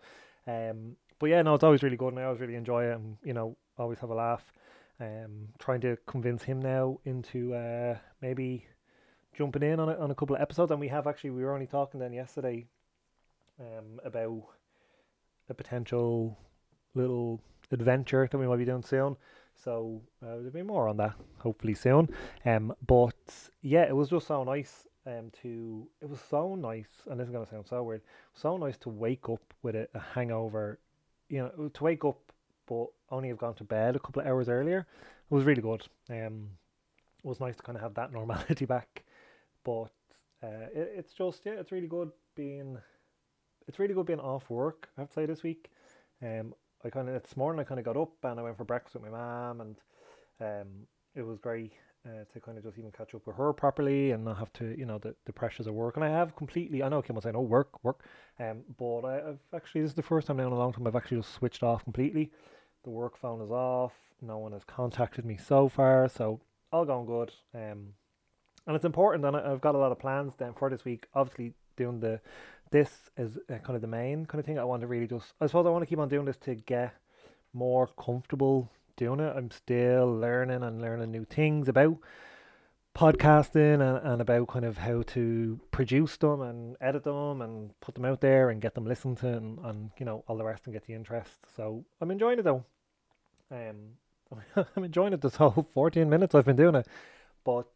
um, 0.48 0.96
but 1.20 1.28
yeah, 1.30 1.42
no, 1.42 1.56
it's 1.56 1.64
always 1.64 1.84
really 1.84 1.98
good, 1.98 2.14
and 2.14 2.20
I 2.20 2.26
always 2.26 2.42
really 2.42 2.56
enjoy 2.56 2.86
it, 2.86 2.96
and 2.96 3.18
you 3.24 3.34
know, 3.34 3.58
always 3.78 4.00
have 4.00 4.10
a 4.12 4.16
laugh. 4.16 4.44
Um, 5.00 5.50
trying 5.60 5.82
to 5.82 5.98
convince 6.08 6.44
him 6.44 6.62
now 6.62 7.00
into 7.04 7.54
uh 7.54 7.98
maybe 8.22 8.66
jumping 9.38 9.64
in 9.64 9.80
on 9.80 9.90
a, 9.90 9.96
on 9.96 10.12
a 10.12 10.16
couple 10.16 10.36
of 10.36 10.42
episodes, 10.42 10.72
and 10.72 10.80
we 10.80 10.88
have 10.88 11.08
actually 11.08 11.32
we 11.32 11.44
were 11.44 11.54
only 11.54 11.68
talking 11.68 12.00
then 12.00 12.14
yesterday 12.14 12.66
um, 13.60 14.00
about 14.04 14.44
a 15.50 15.54
potential 15.54 16.38
little 16.94 17.42
adventure 17.72 18.28
that 18.30 18.38
we 18.38 18.48
might 18.48 18.58
be 18.58 18.66
doing 18.66 18.82
soon. 18.82 19.16
So 19.54 20.02
uh, 20.22 20.36
there'll 20.36 20.52
be 20.52 20.62
more 20.62 20.88
on 20.88 20.98
that 20.98 21.16
hopefully 21.40 21.74
soon. 21.74 22.10
Um, 22.46 22.74
but 22.86 23.16
yeah, 23.62 23.84
it 23.84 23.96
was 23.96 24.10
just 24.10 24.28
so 24.28 24.44
nice. 24.44 24.88
Um, 25.08 25.32
to 25.44 25.88
it 26.02 26.10
was 26.10 26.20
so 26.32 26.56
nice, 26.56 26.90
and 27.08 27.20
this 27.20 27.28
is 27.28 27.32
gonna 27.32 27.46
sound 27.46 27.68
so 27.68 27.84
weird. 27.84 28.02
So 28.34 28.58
nice 28.58 28.78
to 28.78 28.90
wake 28.90 29.30
up 29.30 29.54
with 29.62 29.76
a, 29.76 29.88
a 29.94 30.00
hangover, 30.00 30.80
you 31.30 31.40
know, 31.40 31.70
to 31.70 31.84
wake 31.84 32.04
up 32.04 32.32
but 32.68 32.88
only 33.10 33.30
have 33.30 33.38
gone 33.38 33.56
to 33.56 33.64
bed 33.64 33.96
a 33.96 34.00
couple 34.00 34.22
of 34.22 34.28
hours 34.28 34.50
earlier. 34.50 34.80
It 34.80 35.34
was 35.34 35.44
really 35.44 35.62
good. 35.62 35.84
Um, 36.10 36.50
it 37.24 37.28
was 37.28 37.40
nice 37.40 37.56
to 37.56 37.64
kind 37.64 37.78
of 37.78 37.82
have 37.82 37.94
that 37.96 38.12
normality 38.14 38.66
back. 38.66 39.04
But 39.64 39.92
uh, 40.44 40.70
it, 40.74 40.94
it's 40.98 41.14
just 41.14 41.42
yeah, 41.46 41.54
it's 41.54 41.72
really 41.72 41.88
good 41.88 42.12
being 42.36 42.78
it's 43.68 43.80
really 43.80 43.94
good 43.94 44.06
being 44.06 44.20
off 44.20 44.50
work. 44.50 44.90
I 44.98 45.02
have 45.02 45.10
to 45.10 45.14
say 45.14 45.26
this 45.26 45.44
week. 45.44 45.70
Um, 46.22 46.54
I 46.84 46.90
kind 46.90 47.10
of 47.10 47.22
this 47.22 47.36
morning 47.36 47.60
I 47.60 47.64
kind 47.64 47.80
of 47.80 47.86
got 47.86 47.98
up 47.98 48.14
and 48.24 48.40
I 48.40 48.44
went 48.44 48.58
for 48.58 48.64
breakfast 48.64 48.96
with 48.96 49.04
my 49.04 49.10
mom 49.10 49.62
and 49.62 49.76
um, 50.40 50.68
it 51.16 51.24
was 51.24 51.40
great 51.40 51.74
uh, 52.06 52.24
to 52.34 52.40
kind 52.40 52.58
of 52.58 52.64
just 52.64 52.78
even 52.78 52.92
catch 52.92 53.16
up 53.16 53.26
with 53.26 53.36
her 53.36 53.52
properly 53.54 54.12
and 54.12 54.24
not 54.26 54.38
have 54.38 54.54
to 54.54 54.78
you 54.78 54.86
know 54.86 54.98
the, 54.98 55.16
the 55.26 55.34
pressures 55.34 55.68
of 55.68 55.74
work. 55.74 55.96
And 55.96 56.06
I 56.06 56.10
have 56.10 56.36
completely 56.36 56.84
I 56.84 56.90
know 56.90 57.02
Kim 57.02 57.16
was 57.16 57.24
saying 57.24 57.36
oh 57.36 57.42
work 57.42 57.84
work, 57.84 58.04
um, 58.40 58.62
but 58.78 59.02
I, 59.02 59.14
have 59.16 59.40
actually 59.54 59.82
this 59.82 59.92
is 59.92 59.96
the 59.96 60.04
first 60.04 60.28
time 60.28 60.38
now 60.38 60.48
in 60.48 60.54
a 60.54 60.58
long 60.58 60.74
time 60.74 60.86
I've 60.88 60.96
actually 60.96 61.18
just 61.18 61.34
switched 61.34 61.64
off 61.64 61.84
completely. 61.84 62.32
The 62.84 62.92
work 62.92 63.18
phone 63.18 63.42
is 63.42 63.52
off. 63.52 63.94
No 64.22 64.38
one 64.38 64.54
has 64.54 64.64
contacted 64.64 65.26
me 65.26 65.38
so 65.38 65.68
far, 65.68 66.08
so 66.08 66.40
all 66.72 66.86
going 66.86 67.06
good. 67.06 67.32
Um, 67.54 67.94
and 68.68 68.76
it's 68.76 68.86
important. 68.86 69.26
And 69.26 69.36
I've 69.36 69.62
got 69.62 69.76
a 69.76 69.78
lot 69.78 69.92
of 69.92 70.00
plans 70.00 70.34
then 70.38 70.54
for 70.54 70.70
this 70.70 70.86
week. 70.86 71.08
Obviously, 71.14 71.54
doing 71.78 72.00
the 72.00 72.20
this 72.72 73.10
is 73.18 73.38
uh, 73.50 73.58
kind 73.60 73.76
of 73.76 73.82
the 73.82 73.88
main 73.88 74.26
kind 74.26 74.40
of 74.40 74.46
thing 74.46 74.60
I 74.60 74.64
want 74.64 74.82
to 74.82 74.88
really 74.88 75.08
just. 75.08 75.34
I 75.40 75.48
suppose 75.48 75.66
I 75.66 75.70
want 75.70 75.84
to 75.84 75.88
keep 75.88 76.00
on 76.00 76.10
doing 76.10 76.26
this 76.26 76.38
to 76.38 76.56
get 76.56 76.94
more 77.54 77.88
comfortable 77.88 78.70
doing 78.96 79.20
it. 79.20 79.34
I'm 79.36 79.52
still 79.52 80.08
learning 80.08 80.64
and 80.64 80.82
learning 80.82 81.12
new 81.12 81.26
things 81.26 81.68
about 81.68 81.98
podcasting 82.96 83.82
and, 83.82 84.08
and 84.08 84.22
about 84.22 84.48
kind 84.48 84.64
of 84.66 84.78
how 84.78 85.02
to 85.02 85.60
produce 85.72 86.16
them 86.18 86.42
and 86.42 86.78
edit 86.80 87.04
them 87.04 87.42
and 87.42 87.78
put 87.82 87.96
them 87.96 88.06
out 88.06 88.22
there 88.22 88.50
and 88.50 88.62
get 88.62 88.74
them 88.74 88.86
listened 88.86 89.18
to 89.18 89.28
and, 89.28 89.60
and 89.60 89.92
you 89.98 90.06
know 90.06 90.24
all 90.28 90.38
the 90.38 90.46
rest 90.46 90.66
and 90.66 90.74
get 90.74 90.86
the 90.86 90.94
interest. 90.94 91.40
So 91.56 91.84
I'm 92.00 92.12
enjoying 92.12 92.40
it 92.40 92.44
though. 92.44 92.64
Um, 93.52 93.98
I'm 94.76 94.84
enjoying 94.84 95.14
it 95.14 95.22
this 95.22 95.36
whole 95.36 95.68
14 95.74 96.10
minutes 96.10 96.34
I've 96.34 96.46
been 96.46 96.56
doing 96.56 96.76
it, 96.76 96.88
but 97.44 97.68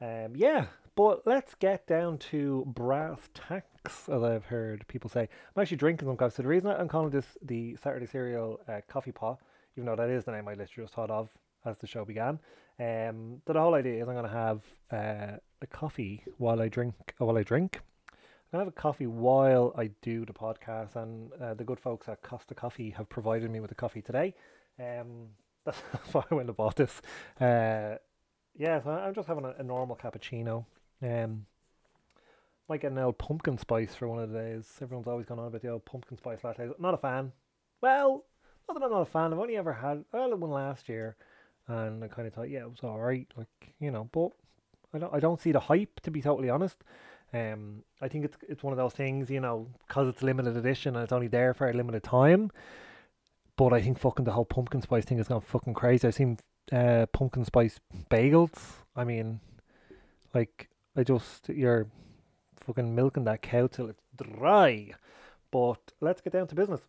um, 0.00 0.32
yeah, 0.34 0.66
but 0.96 1.26
let's 1.26 1.54
get 1.54 1.86
down 1.86 2.18
to 2.30 2.64
brass 2.66 3.18
tacks, 3.34 4.08
as 4.08 4.22
I've 4.22 4.46
heard 4.46 4.86
people 4.86 5.10
say. 5.10 5.28
I'm 5.54 5.62
actually 5.62 5.76
drinking 5.76 6.08
some 6.08 6.16
coffee. 6.16 6.34
So 6.36 6.42
the 6.42 6.48
reason 6.48 6.70
I'm 6.70 6.88
calling 6.88 7.10
this 7.10 7.36
the 7.42 7.76
Saturday 7.76 8.06
Serial 8.06 8.60
uh, 8.68 8.80
Coffee 8.88 9.12
Pot, 9.12 9.38
even 9.76 9.86
though 9.86 9.96
that 9.96 10.10
is 10.10 10.24
the 10.24 10.32
name 10.32 10.48
I 10.48 10.54
literally 10.54 10.84
just 10.84 10.94
thought 10.94 11.10
of 11.10 11.30
as 11.64 11.78
the 11.78 11.86
show 11.86 12.04
began, 12.04 12.38
um, 12.78 13.40
the 13.46 13.54
whole 13.54 13.74
idea 13.74 14.02
is 14.02 14.08
I'm 14.08 14.14
going 14.14 14.24
to 14.24 14.30
have 14.30 14.62
uh, 14.92 15.36
a 15.62 15.66
coffee 15.68 16.24
while 16.38 16.60
I 16.60 16.68
drink. 16.68 16.94
Uh, 17.20 17.24
while 17.24 17.38
I 17.38 17.42
drink, 17.42 17.80
I'm 18.08 18.58
going 18.58 18.64
to 18.64 18.66
have 18.66 18.68
a 18.68 18.80
coffee 18.80 19.06
while 19.06 19.72
I 19.76 19.90
do 20.02 20.24
the 20.24 20.32
podcast, 20.32 20.96
and 20.96 21.32
uh, 21.40 21.54
the 21.54 21.64
good 21.64 21.80
folks 21.80 22.08
at 22.08 22.22
Costa 22.22 22.54
Coffee 22.54 22.90
have 22.90 23.08
provided 23.08 23.50
me 23.50 23.60
with 23.60 23.72
a 23.72 23.74
coffee 23.76 24.02
today. 24.02 24.34
Um, 24.78 25.28
that's 25.64 25.78
why 26.12 26.24
I 26.30 26.34
went 26.34 26.48
and 26.48 26.56
bought 26.56 26.76
this. 26.76 27.00
Uh, 27.40 27.96
yeah, 28.56 28.82
so 28.82 28.90
I'm 28.90 29.14
just 29.14 29.28
having 29.28 29.44
a, 29.44 29.54
a 29.58 29.62
normal 29.62 29.96
cappuccino. 29.96 30.64
Um, 31.02 31.46
might 32.68 32.80
get 32.80 32.92
an 32.92 32.98
old 32.98 33.18
pumpkin 33.18 33.58
spice 33.58 33.94
for 33.94 34.08
one 34.08 34.22
of 34.22 34.30
the 34.30 34.38
days. 34.38 34.66
Everyone's 34.80 35.06
always 35.06 35.26
gone 35.26 35.38
on 35.38 35.48
about 35.48 35.62
the 35.62 35.68
old 35.68 35.84
pumpkin 35.84 36.16
spice 36.16 36.40
lattes. 36.40 36.78
Not 36.78 36.94
a 36.94 36.98
fan. 36.98 37.32
Well, 37.80 38.24
not 38.68 38.78
that 38.78 38.84
I'm 38.84 38.92
not 38.92 39.02
a 39.02 39.06
fan. 39.06 39.32
I've 39.32 39.38
only 39.38 39.56
ever 39.56 39.72
had 39.72 40.04
well 40.12 40.34
one 40.36 40.50
last 40.50 40.88
year, 40.88 41.16
and 41.68 42.02
I 42.02 42.08
kind 42.08 42.26
of 42.26 42.34
thought, 42.34 42.50
yeah, 42.50 42.60
it 42.60 42.70
was 42.70 42.80
all 42.82 42.98
right. 42.98 43.26
Like 43.36 43.74
you 43.80 43.90
know, 43.90 44.08
but 44.12 44.30
I 44.92 44.98
don't 44.98 45.14
I 45.14 45.20
don't 45.20 45.40
see 45.40 45.52
the 45.52 45.60
hype 45.60 46.00
to 46.00 46.10
be 46.10 46.22
totally 46.22 46.50
honest. 46.50 46.76
Um, 47.32 47.82
I 48.00 48.08
think 48.08 48.24
it's 48.24 48.36
it's 48.48 48.62
one 48.62 48.72
of 48.72 48.76
those 48.76 48.92
things, 48.92 49.30
you 49.30 49.40
know, 49.40 49.68
because 49.86 50.08
it's 50.08 50.22
limited 50.22 50.56
edition 50.56 50.94
and 50.94 51.02
it's 51.02 51.12
only 51.12 51.28
there 51.28 51.52
for 51.52 51.68
a 51.68 51.72
limited 51.72 52.02
time. 52.02 52.50
But 53.56 53.72
I 53.72 53.80
think 53.80 53.98
fucking 53.98 54.24
the 54.24 54.32
whole 54.32 54.44
pumpkin 54.44 54.82
spice 54.82 55.04
thing 55.04 55.18
has 55.18 55.28
gone 55.28 55.40
fucking 55.40 55.74
crazy. 55.74 56.08
I've 56.08 56.14
seen 56.14 56.38
uh, 56.72 57.06
pumpkin 57.12 57.44
spice 57.44 57.80
bagels. 58.10 58.58
I 58.96 59.04
mean, 59.04 59.40
like 60.32 60.68
I 60.96 61.02
just 61.02 61.48
you're 61.48 61.86
fucking 62.60 62.94
milking 62.94 63.24
that 63.24 63.42
cow 63.42 63.66
till 63.66 63.88
it's 63.88 64.02
dry. 64.16 64.92
But 65.50 65.92
let's 66.00 66.20
get 66.20 66.32
down 66.32 66.46
to 66.48 66.54
business. 66.54 66.80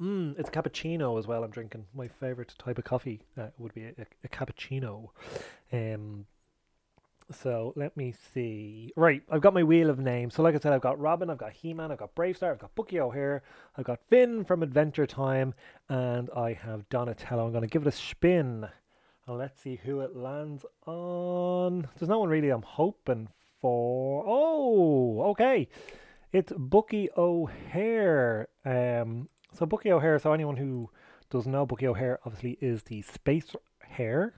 Mm, 0.00 0.38
it's 0.38 0.50
cappuccino 0.50 1.18
as 1.18 1.26
well. 1.26 1.42
I'm 1.42 1.50
drinking 1.50 1.86
my 1.94 2.08
favorite 2.08 2.54
type 2.58 2.78
of 2.78 2.84
coffee. 2.84 3.20
Uh, 3.36 3.48
would 3.58 3.74
be 3.74 3.84
a, 3.84 3.94
a 4.24 4.28
cappuccino. 4.28 5.08
Um, 5.72 6.26
so 7.30 7.72
let 7.76 7.96
me 7.96 8.14
see. 8.32 8.92
Right, 8.96 9.22
I've 9.30 9.40
got 9.40 9.54
my 9.54 9.62
wheel 9.62 9.90
of 9.90 9.98
names. 9.98 10.34
So 10.34 10.42
like 10.42 10.54
I 10.54 10.58
said, 10.58 10.72
I've 10.72 10.80
got 10.80 10.98
Robin, 10.98 11.28
I've 11.28 11.38
got 11.38 11.52
He-Man, 11.52 11.92
I've 11.92 11.98
got 11.98 12.14
Bravestar, 12.14 12.52
I've 12.52 12.58
got 12.58 12.74
Bucky 12.74 13.00
O'Hare, 13.00 13.42
I've 13.76 13.84
got 13.84 14.00
Finn 14.08 14.44
from 14.44 14.62
Adventure 14.62 15.06
Time, 15.06 15.52
and 15.88 16.30
I 16.34 16.54
have 16.54 16.88
Donatello. 16.88 17.44
I'm 17.44 17.52
going 17.52 17.62
to 17.62 17.68
give 17.68 17.82
it 17.82 17.88
a 17.88 17.92
spin. 17.92 18.68
And 19.26 19.38
let's 19.38 19.60
see 19.60 19.80
who 19.84 20.00
it 20.00 20.16
lands 20.16 20.64
on. 20.86 21.88
There's 21.98 22.08
no 22.08 22.20
one 22.20 22.30
really 22.30 22.48
I'm 22.48 22.62
hoping 22.62 23.28
for. 23.60 24.24
Oh, 24.26 25.30
okay. 25.30 25.68
It's 26.32 26.52
Bucky 26.56 27.10
O'Hare. 27.16 28.48
Um, 28.64 29.28
so 29.58 29.66
Bucky 29.66 29.90
O'Hare, 29.90 30.18
so 30.18 30.32
anyone 30.32 30.56
who 30.56 30.90
doesn't 31.30 31.50
know, 31.50 31.66
Bucky 31.66 31.86
O'Hare 31.86 32.20
obviously 32.24 32.58
is 32.60 32.84
the 32.84 33.02
space 33.02 33.54
hare 33.80 34.34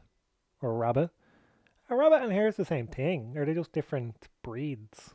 or 0.63 0.75
rabbit 0.75 1.11
a 1.91 1.97
rabbit 1.97 2.23
and 2.23 2.33
hare 2.33 2.49
is 2.49 2.57
the 2.57 2.65
same 2.65 2.87
thing. 2.87 3.37
Are 3.37 3.45
they 3.45 3.55
just 3.55 3.73
different 3.73 4.29
breeds? 4.43 5.15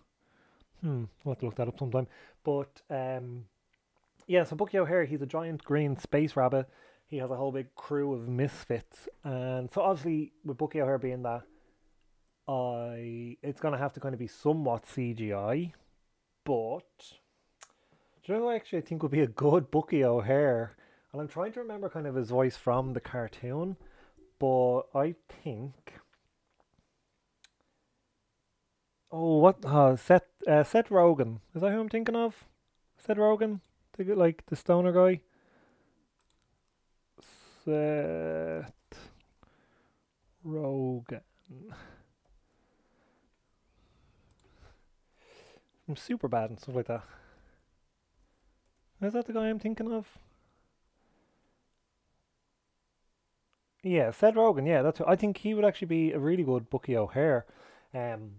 Hmm, 0.82 1.06
I'll 1.26 1.32
have 1.32 1.40
to 1.40 1.46
look 1.46 1.56
that 1.56 1.70
up 1.70 1.80
sometime. 1.80 2.08
But 2.44 2.82
um, 2.90 3.46
yeah, 4.28 4.44
so 4.44 4.56
Bucky 4.56 4.78
O'Hare, 4.78 5.06
he's 5.06 5.22
a 5.22 5.26
giant 5.26 5.64
green 5.64 5.98
space 5.98 6.36
rabbit. 6.36 6.68
He 7.08 7.18
has 7.18 7.32
a 7.32 7.36
whole 7.36 7.52
big 7.52 7.74
crew 7.76 8.14
of 8.14 8.28
misfits, 8.28 9.08
and 9.24 9.70
so 9.72 9.82
obviously 9.82 10.34
with 10.44 10.58
Bucky 10.58 10.82
O'Hare 10.82 10.98
being 10.98 11.22
that, 11.24 11.44
I 12.48 13.38
it's 13.44 13.62
gonna 13.62 13.78
have 13.78 13.94
to 13.94 14.00
kind 14.00 14.14
of 14.14 14.20
be 14.20 14.28
somewhat 14.28 14.86
CGI, 14.86 15.72
but 16.44 16.84
do 18.26 18.34
you 18.34 18.40
know 18.40 18.46
who 18.46 18.52
actually 18.52 18.80
I 18.80 18.82
think 18.82 19.04
would 19.04 19.12
be 19.12 19.22
a 19.22 19.28
good 19.28 19.70
Bucky 19.70 20.04
O'Hare? 20.04 20.76
And 21.14 21.22
I'm 21.22 21.28
trying 21.28 21.54
to 21.54 21.60
remember 21.60 21.90
kind 21.90 22.08
of 22.08 22.16
his 22.16 22.32
voice 22.32 22.58
from 22.58 22.94
the 22.94 23.00
cartoon, 23.00 23.78
but 24.40 24.82
I 24.96 25.16
think 25.44 25.94
Oh, 29.18 29.38
what? 29.38 29.64
Uh, 29.64 29.96
Seth 29.96 30.26
uh, 30.46 30.66
Seth 30.66 30.90
Rogen. 30.90 31.40
Is 31.56 31.62
that 31.62 31.72
who 31.72 31.80
I'm 31.80 31.88
thinking 31.88 32.18
of? 32.18 32.44
Seth 32.98 33.16
Rogen, 33.16 33.62
the 33.98 34.04
like 34.14 34.46
the 34.48 34.58
stoner 34.58 34.92
guy. 34.92 35.22
Seth 37.64 38.74
Rogen. 40.46 41.22
I'm 45.88 45.96
Superbad 45.96 46.50
and 46.50 46.60
stuff 46.60 46.76
like 46.76 46.88
that. 46.88 47.04
Is 49.06 49.14
that 49.14 49.28
the 49.28 49.34
guy 49.34 49.50
I'm 49.50 49.60
thinking 49.60 49.92
of? 49.92 50.08
Yeah, 53.84 54.10
Seth 54.10 54.34
Rogen. 54.34 54.68
Yeah, 54.68 54.82
that's. 54.82 55.00
I 55.02 55.16
think 55.16 55.38
he 55.38 55.54
would 55.54 55.64
actually 55.64 55.88
be 55.88 56.12
a 56.12 56.20
really 56.20 56.44
good 56.44 56.70
Bucky 56.72 56.98
O'Hare. 56.98 57.46
Um, 57.94 58.32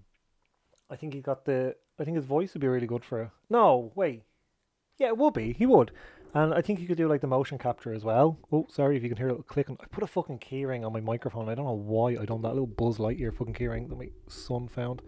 I 0.91 0.97
think 0.97 1.15
he 1.15 1.21
got 1.21 1.45
the. 1.45 1.77
I 1.99 2.05
think 2.05 2.17
his 2.17 2.27
voice 2.27 2.53
would 2.53 2.61
be 2.61 2.69
really 2.69 2.89
good 2.89 3.05
for. 3.05 3.31
No, 3.49 3.93
wait. 3.95 4.25
Yeah, 4.99 5.09
it 5.09 5.19
would 5.19 5.35
be. 5.35 5.53
He 5.53 5.65
would. 5.65 5.93
And 6.35 6.53
I 6.53 6.61
think 6.61 6.81
he 6.81 6.87
could 6.87 6.99
do 6.99 7.09
like 7.09 7.21
the 7.21 7.27
motion 7.29 7.59
capture 7.59 7.95
as 7.95 8.05
well. 8.05 8.39
Oh, 8.51 8.67
sorry 8.69 8.97
if 8.97 9.03
you 9.03 9.09
can 9.09 9.17
hear 9.17 9.29
a 9.29 9.31
little 9.31 9.45
clicking. 9.45 9.79
I 9.81 9.87
put 9.87 10.03
a 10.03 10.07
fucking 10.09 10.41
keyring 10.41 10.85
on 10.85 10.93
my 10.93 11.01
microphone. 11.01 11.49
I 11.49 11.55
don't 11.55 11.65
know 11.65 11.73
why 11.73 12.17
I 12.21 12.25
done 12.25 12.43
that 12.43 12.51
little 12.51 12.67
Buzz 12.67 12.99
Lightyear 12.99 13.33
fucking 13.33 13.55
keyring 13.55 13.89
that 13.89 13.99
my 13.99 14.11
son 14.27 14.69
found. 14.69 15.01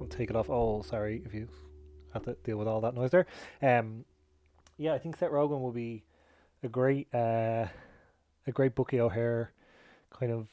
I'll 0.00 0.06
take 0.06 0.30
it 0.30 0.36
off. 0.36 0.48
Oh, 0.48 0.82
sorry 0.82 1.22
if 1.26 1.34
you 1.34 1.48
have 2.14 2.22
to 2.24 2.36
deal 2.44 2.56
with 2.56 2.68
all 2.68 2.80
that 2.80 2.94
noise 2.94 3.10
there. 3.10 3.26
Um, 3.60 4.04
yeah, 4.80 4.94
I 4.94 4.98
think 4.98 5.16
Seth 5.16 5.30
Rogen 5.30 5.60
will 5.60 5.72
be 5.72 6.04
a 6.62 6.68
great, 6.68 7.06
uh, 7.14 7.66
a 8.46 8.52
great 8.52 8.74
Bucky 8.74 8.98
O'Hare 8.98 9.52
kind 10.10 10.32
of. 10.32 10.48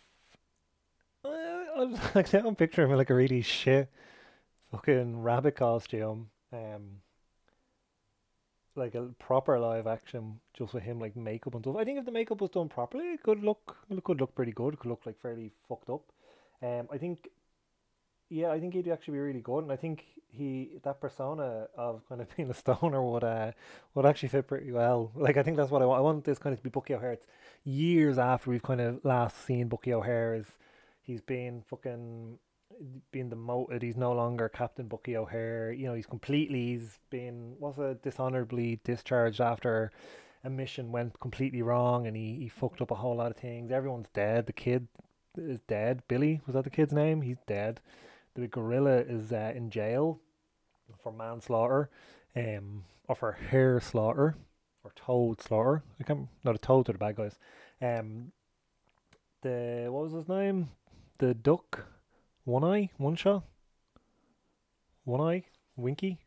Uh, 1.23 1.87
I'm 2.45 2.55
picturing 2.55 2.91
him 2.91 2.97
like 2.97 3.09
a 3.09 3.15
really 3.15 3.41
shit 3.41 3.89
fucking 4.69 5.21
rabbit 5.21 5.55
costume, 5.55 6.29
um, 6.51 6.99
like 8.75 8.95
a 8.95 9.03
proper 9.17 9.57
live 9.57 9.87
action, 9.87 10.41
just 10.53 10.73
with 10.73 10.83
him 10.83 10.99
like 10.99 11.15
makeup 11.15 11.55
and 11.55 11.63
stuff. 11.63 11.77
I 11.77 11.85
think 11.85 11.97
if 11.97 12.05
the 12.05 12.11
makeup 12.11 12.41
was 12.41 12.49
done 12.49 12.67
properly, 12.67 13.05
it 13.05 13.23
could 13.23 13.41
look 13.41 13.77
it 13.89 14.03
could 14.03 14.19
look 14.19 14.35
pretty 14.35 14.51
good. 14.51 14.73
It 14.73 14.79
could 14.81 14.89
look 14.89 15.05
like 15.05 15.21
fairly 15.21 15.53
fucked 15.69 15.89
up. 15.89 16.03
Um, 16.61 16.89
I 16.91 16.97
think, 16.97 17.29
yeah, 18.29 18.49
I 18.49 18.59
think 18.59 18.73
he'd 18.73 18.89
actually 18.89 19.13
be 19.13 19.19
really 19.19 19.41
good, 19.41 19.63
and 19.63 19.71
I 19.71 19.75
think 19.75 20.05
he 20.29 20.79
that 20.83 20.99
persona 20.99 21.67
of 21.77 22.01
kind 22.07 22.21
of 22.21 22.35
being 22.35 22.49
a 22.49 22.53
stoner 22.53 23.01
would 23.01 23.23
uh 23.23 23.51
would 23.95 24.05
actually 24.05 24.29
fit 24.29 24.47
pretty 24.47 24.71
well. 24.71 25.11
Like 25.15 25.37
I 25.37 25.43
think 25.43 25.57
that's 25.57 25.71
what 25.71 25.81
I 25.81 25.85
want. 25.85 25.99
I 25.99 26.01
want 26.01 26.25
this 26.25 26.39
kind 26.39 26.53
of 26.53 26.59
to 26.59 26.63
be 26.63 26.69
Bucky 26.69 26.93
O'Hare. 26.93 27.13
It's 27.13 27.25
years 27.63 28.17
after 28.17 28.49
we've 28.49 28.63
kind 28.63 28.81
of 28.81 29.03
last 29.03 29.45
seen 29.45 29.67
Bucky 29.67 29.93
O'Hare 29.93 30.35
is 30.35 30.45
he's 31.01 31.21
been 31.21 31.63
fucking 31.69 32.37
being 33.11 33.29
demoted. 33.29 33.81
He's 33.81 33.97
no 33.97 34.11
longer 34.13 34.49
Captain 34.49 34.87
Bucky 34.87 35.17
O'Hare. 35.17 35.71
You 35.71 35.87
know, 35.87 35.93
he's 35.93 36.05
completely 36.05 36.73
he's 36.73 36.99
been 37.09 37.55
was 37.59 37.77
a 37.79 37.95
dishonorably 37.95 38.79
discharged 38.83 39.41
after 39.41 39.91
a 40.43 40.49
mission 40.49 40.91
went 40.91 41.19
completely 41.19 41.61
wrong, 41.61 42.07
and 42.07 42.15
he 42.15 42.35
he 42.35 42.49
fucked 42.49 42.81
up 42.81 42.91
a 42.91 42.95
whole 42.95 43.15
lot 43.15 43.31
of 43.31 43.37
things. 43.37 43.71
Everyone's 43.71 44.09
dead. 44.13 44.45
The 44.45 44.53
kid 44.53 44.87
is 45.37 45.61
dead. 45.61 46.03
Billy 46.07 46.41
was 46.45 46.55
that 46.55 46.63
the 46.65 46.69
kid's 46.69 46.93
name? 46.93 47.21
He's 47.21 47.39
dead. 47.47 47.79
The 48.37 48.47
gorilla 48.47 48.99
is 48.99 49.33
uh, 49.33 49.51
in 49.55 49.71
jail 49.71 50.19
for 51.01 51.11
manslaughter, 51.11 51.89
um, 52.35 52.83
or 53.07 53.15
for 53.15 53.31
hair 53.31 53.79
slaughter, 53.79 54.35
or 54.83 54.91
toad 54.95 55.41
slaughter. 55.41 55.81
I 55.99 56.03
can't. 56.03 56.27
Not 56.43 56.53
a 56.53 56.59
toad 56.59 56.87
are 56.87 56.93
the 56.93 56.99
bad 56.99 57.15
guys. 57.15 57.39
Um, 57.81 58.31
the 59.41 59.87
what 59.89 60.03
was 60.03 60.13
his 60.13 60.29
name? 60.29 60.69
The 61.17 61.33
duck 61.33 61.87
one 62.43 62.63
eye, 62.63 62.91
one 62.97 63.15
shot, 63.15 63.43
one 65.03 65.19
eye, 65.19 65.45
Winky. 65.75 66.19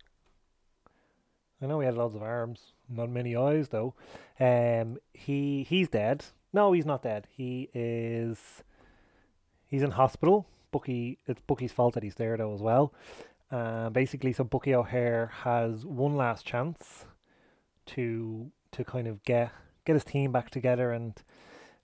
I 1.63 1.67
know 1.67 1.79
he 1.79 1.87
had 1.87 1.97
lots 1.97 2.17
of 2.17 2.23
arms, 2.23 2.73
not 2.89 3.09
many 3.09 3.37
eyes 3.37 3.69
though. 3.69 3.95
Um, 4.41 4.99
he 5.15 5.63
he's 5.63 5.89
dead. 5.89 6.25
No, 6.53 6.73
he's 6.73 6.87
not 6.87 7.05
dead. 7.05 7.29
He 7.31 7.71
is. 7.73 8.65
He's 9.69 9.83
in 9.83 9.93
hospital. 9.93 10.49
Bucky, 10.71 11.19
it's 11.27 11.41
Bucky's 11.47 11.73
fault 11.73 11.95
that 11.95 12.03
he's 12.03 12.15
there 12.15 12.37
though 12.37 12.55
as 12.55 12.61
well. 12.61 12.93
Uh, 13.51 13.91
basically, 13.91 14.33
so 14.33 14.45
Bucky 14.45 14.75
O'Hare 14.75 15.31
has 15.43 15.85
one 15.85 16.17
last 16.17 16.47
chance 16.47 17.07
to 17.87 18.51
to 18.73 18.85
kind 18.85 19.09
of 19.09 19.23
get 19.25 19.53
get 19.85 19.95
his 19.95 20.05
team 20.05 20.31
back 20.31 20.51
together 20.51 20.93
and 20.93 21.15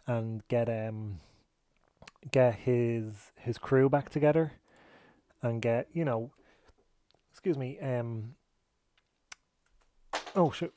and 0.06 0.46
get 0.48 0.68
um 0.68 1.20
get 2.30 2.54
his 2.54 3.32
his 3.36 3.58
crew 3.58 3.88
back 3.88 4.08
together 4.10 4.52
and 5.42 5.60
get 5.62 5.88
you 5.92 6.04
know 6.04 6.30
excuse 7.30 7.56
me 7.56 7.78
um 7.80 8.34
oh 10.34 10.50
shit 10.50 10.72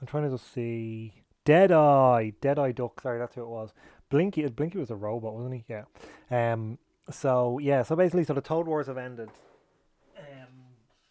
i'm 0.00 0.06
trying 0.06 0.24
to 0.24 0.30
just 0.30 0.52
see 0.52 1.12
deadeye 1.44 2.30
deadeye 2.40 2.72
duck 2.72 3.00
sorry 3.00 3.18
that's 3.18 3.34
who 3.34 3.42
it 3.42 3.48
was 3.48 3.72
blinky 4.10 4.46
blinky 4.48 4.78
was 4.78 4.90
a 4.90 4.96
robot 4.96 5.34
wasn't 5.34 5.54
he 5.54 5.64
yeah 5.68 5.84
um 6.30 6.78
so 7.10 7.58
yeah 7.58 7.82
so 7.82 7.96
basically 7.96 8.24
so 8.24 8.34
the 8.34 8.40
toad 8.40 8.66
wars 8.66 8.86
have 8.86 8.98
ended 8.98 9.30
um 10.18 10.48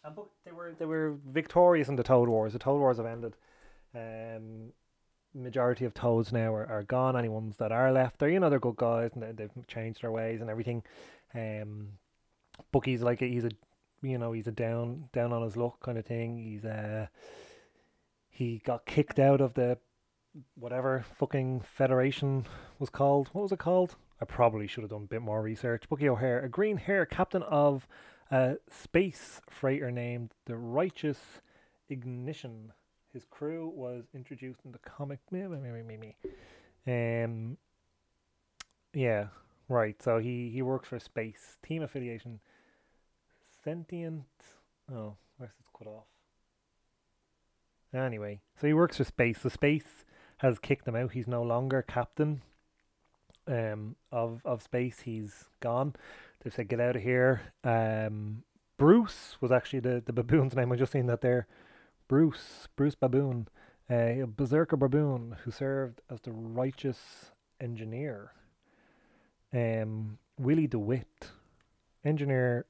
and 0.04 0.16
they 0.44 0.52
were 0.52 0.74
they 0.78 0.86
were 0.86 1.16
victorious 1.26 1.88
in 1.88 1.96
the 1.96 2.02
toad 2.02 2.28
wars 2.28 2.52
the 2.52 2.58
toad 2.58 2.78
wars 2.78 2.98
have 2.98 3.06
ended 3.06 3.34
um 3.94 4.72
majority 5.34 5.84
of 5.84 5.94
toads 5.94 6.32
now 6.32 6.54
are, 6.54 6.66
are 6.66 6.82
gone. 6.82 7.16
Any 7.16 7.28
ones 7.28 7.56
that 7.58 7.72
are 7.72 7.92
left, 7.92 8.18
they're 8.18 8.28
you 8.28 8.40
know 8.40 8.50
they're 8.50 8.58
good 8.58 8.76
guys 8.76 9.10
and 9.14 9.22
they, 9.22 9.32
they've 9.32 9.66
changed 9.66 10.02
their 10.02 10.10
ways 10.12 10.40
and 10.40 10.50
everything. 10.50 10.82
Um, 11.34 11.88
Bucky's 12.72 13.02
like 13.02 13.22
a, 13.22 13.26
he's 13.26 13.44
a 13.44 13.50
you 14.02 14.18
know 14.18 14.32
he's 14.32 14.46
a 14.46 14.52
down 14.52 15.08
down 15.12 15.32
on 15.32 15.42
his 15.42 15.56
luck 15.56 15.80
kind 15.80 15.98
of 15.98 16.06
thing. 16.06 16.38
He's 16.38 16.64
uh 16.64 17.06
he 18.30 18.62
got 18.64 18.86
kicked 18.86 19.18
out 19.18 19.40
of 19.40 19.54
the 19.54 19.78
whatever 20.54 21.04
fucking 21.18 21.60
federation 21.60 22.46
was 22.78 22.90
called. 22.90 23.28
What 23.32 23.42
was 23.42 23.52
it 23.52 23.58
called? 23.58 23.96
I 24.20 24.24
probably 24.24 24.66
should 24.66 24.82
have 24.82 24.90
done 24.90 25.04
a 25.04 25.06
bit 25.06 25.22
more 25.22 25.42
research. 25.42 25.88
Bucky 25.88 26.08
O'Hare, 26.08 26.40
a 26.44 26.48
green 26.48 26.76
hair 26.76 27.06
captain 27.06 27.42
of 27.42 27.86
a 28.30 28.56
space 28.70 29.40
freighter 29.48 29.90
named 29.90 30.34
the 30.46 30.56
Righteous 30.56 31.18
Indignation. 31.88 32.72
His 33.12 33.24
crew 33.24 33.72
was 33.74 34.04
introduced 34.14 34.60
in 34.64 34.72
the 34.72 34.78
comic. 34.78 35.18
Me, 35.30 35.40
me, 35.46 35.58
me, 35.58 35.82
me, 35.82 35.96
me. 35.96 36.16
Um, 36.86 37.56
yeah, 38.94 39.26
right. 39.68 40.00
So 40.00 40.18
he 40.18 40.50
he 40.50 40.62
works 40.62 40.88
for 40.88 41.00
space 41.00 41.58
team 41.64 41.82
affiliation. 41.82 42.38
Sentient. 43.64 44.24
Oh, 44.92 45.16
where's 45.38 45.52
this 45.58 45.66
cut 45.76 45.88
off? 45.88 46.04
Anyway, 47.92 48.40
so 48.60 48.68
he 48.68 48.72
works 48.72 48.98
for 48.98 49.04
space. 49.04 49.40
The 49.40 49.50
space 49.50 50.04
has 50.40 50.58
kicked 50.58 50.88
him 50.88 50.96
out. 50.96 51.12
He's 51.12 51.28
no 51.28 51.42
longer 51.42 51.82
captain 51.82 52.42
um, 53.46 53.96
of 54.10 54.40
of 54.44 54.62
space. 54.62 55.00
He's 55.00 55.44
gone. 55.60 55.94
They've 56.42 56.54
said 56.54 56.68
get 56.68 56.80
out 56.80 56.96
of 56.96 57.02
here. 57.02 57.52
Um, 57.62 58.42
Bruce 58.78 59.36
was 59.40 59.52
actually 59.52 59.80
the 59.80 60.02
the 60.04 60.12
baboon's 60.12 60.56
name. 60.56 60.72
I 60.72 60.76
just 60.76 60.92
seen 60.92 61.06
that 61.06 61.20
there. 61.20 61.46
Bruce 62.08 62.68
Bruce 62.74 62.94
Baboon, 62.94 63.48
uh, 63.90 64.22
a 64.22 64.26
berserker 64.26 64.76
baboon 64.76 65.36
who 65.44 65.50
served 65.50 66.00
as 66.10 66.20
the 66.22 66.32
righteous 66.32 67.32
engineer. 67.60 68.32
Um, 69.52 70.18
Willy 70.38 70.66
DuWitt, 70.66 71.28
engineer, 72.02 72.64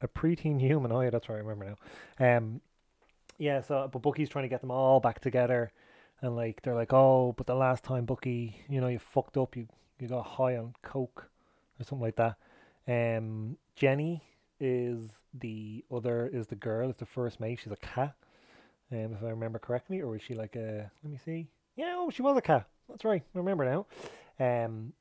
a 0.00 0.08
preteen 0.08 0.58
human. 0.58 0.90
Oh 0.90 1.02
yeah, 1.02 1.10
that's 1.10 1.28
right. 1.28 1.36
I 1.36 1.40
remember 1.40 1.76
now. 2.18 2.36
Um, 2.36 2.60
yeah. 3.36 3.60
So, 3.60 3.90
but 3.92 4.00
Bucky's 4.00 4.30
trying 4.30 4.44
to 4.44 4.48
get 4.48 4.62
them 4.62 4.70
all 4.70 5.00
back 5.00 5.20
together, 5.20 5.70
and 6.24 6.34
like 6.34 6.62
they're 6.62 6.74
like, 6.74 6.92
oh, 6.92 7.34
but 7.36 7.46
the 7.46 7.54
last 7.54 7.84
time 7.84 8.06
Bucky, 8.06 8.56
you 8.68 8.80
know, 8.80 8.88
you 8.88 8.98
fucked 8.98 9.36
up. 9.36 9.56
You 9.56 9.68
you 10.00 10.08
got 10.08 10.22
high 10.22 10.56
on 10.56 10.74
coke 10.82 11.28
or 11.78 11.84
something 11.84 12.02
like 12.02 12.16
that. 12.16 12.36
Um, 12.88 13.56
Jenny 13.76 14.22
is 14.58 15.10
the 15.34 15.84
other 15.92 16.26
is 16.26 16.46
the 16.46 16.56
girl. 16.56 16.88
It's 16.88 16.98
the 16.98 17.06
first 17.06 17.40
mate. 17.40 17.60
She's 17.62 17.72
a 17.72 17.76
cat. 17.76 18.14
Um, 18.90 19.12
if 19.12 19.22
I 19.22 19.28
remember 19.28 19.58
correctly, 19.58 20.00
or 20.00 20.08
was 20.08 20.22
she 20.22 20.34
like 20.34 20.56
a? 20.56 20.90
Let 21.02 21.12
me 21.12 21.18
see. 21.22 21.48
Yeah, 21.76 21.94
oh, 21.96 22.10
she 22.10 22.22
was 22.22 22.36
a 22.36 22.42
cat. 22.42 22.68
That's 22.88 23.04
right. 23.04 23.22
I 23.34 23.38
remember 23.38 23.64
now. 23.64 23.86
Um, 24.64 24.94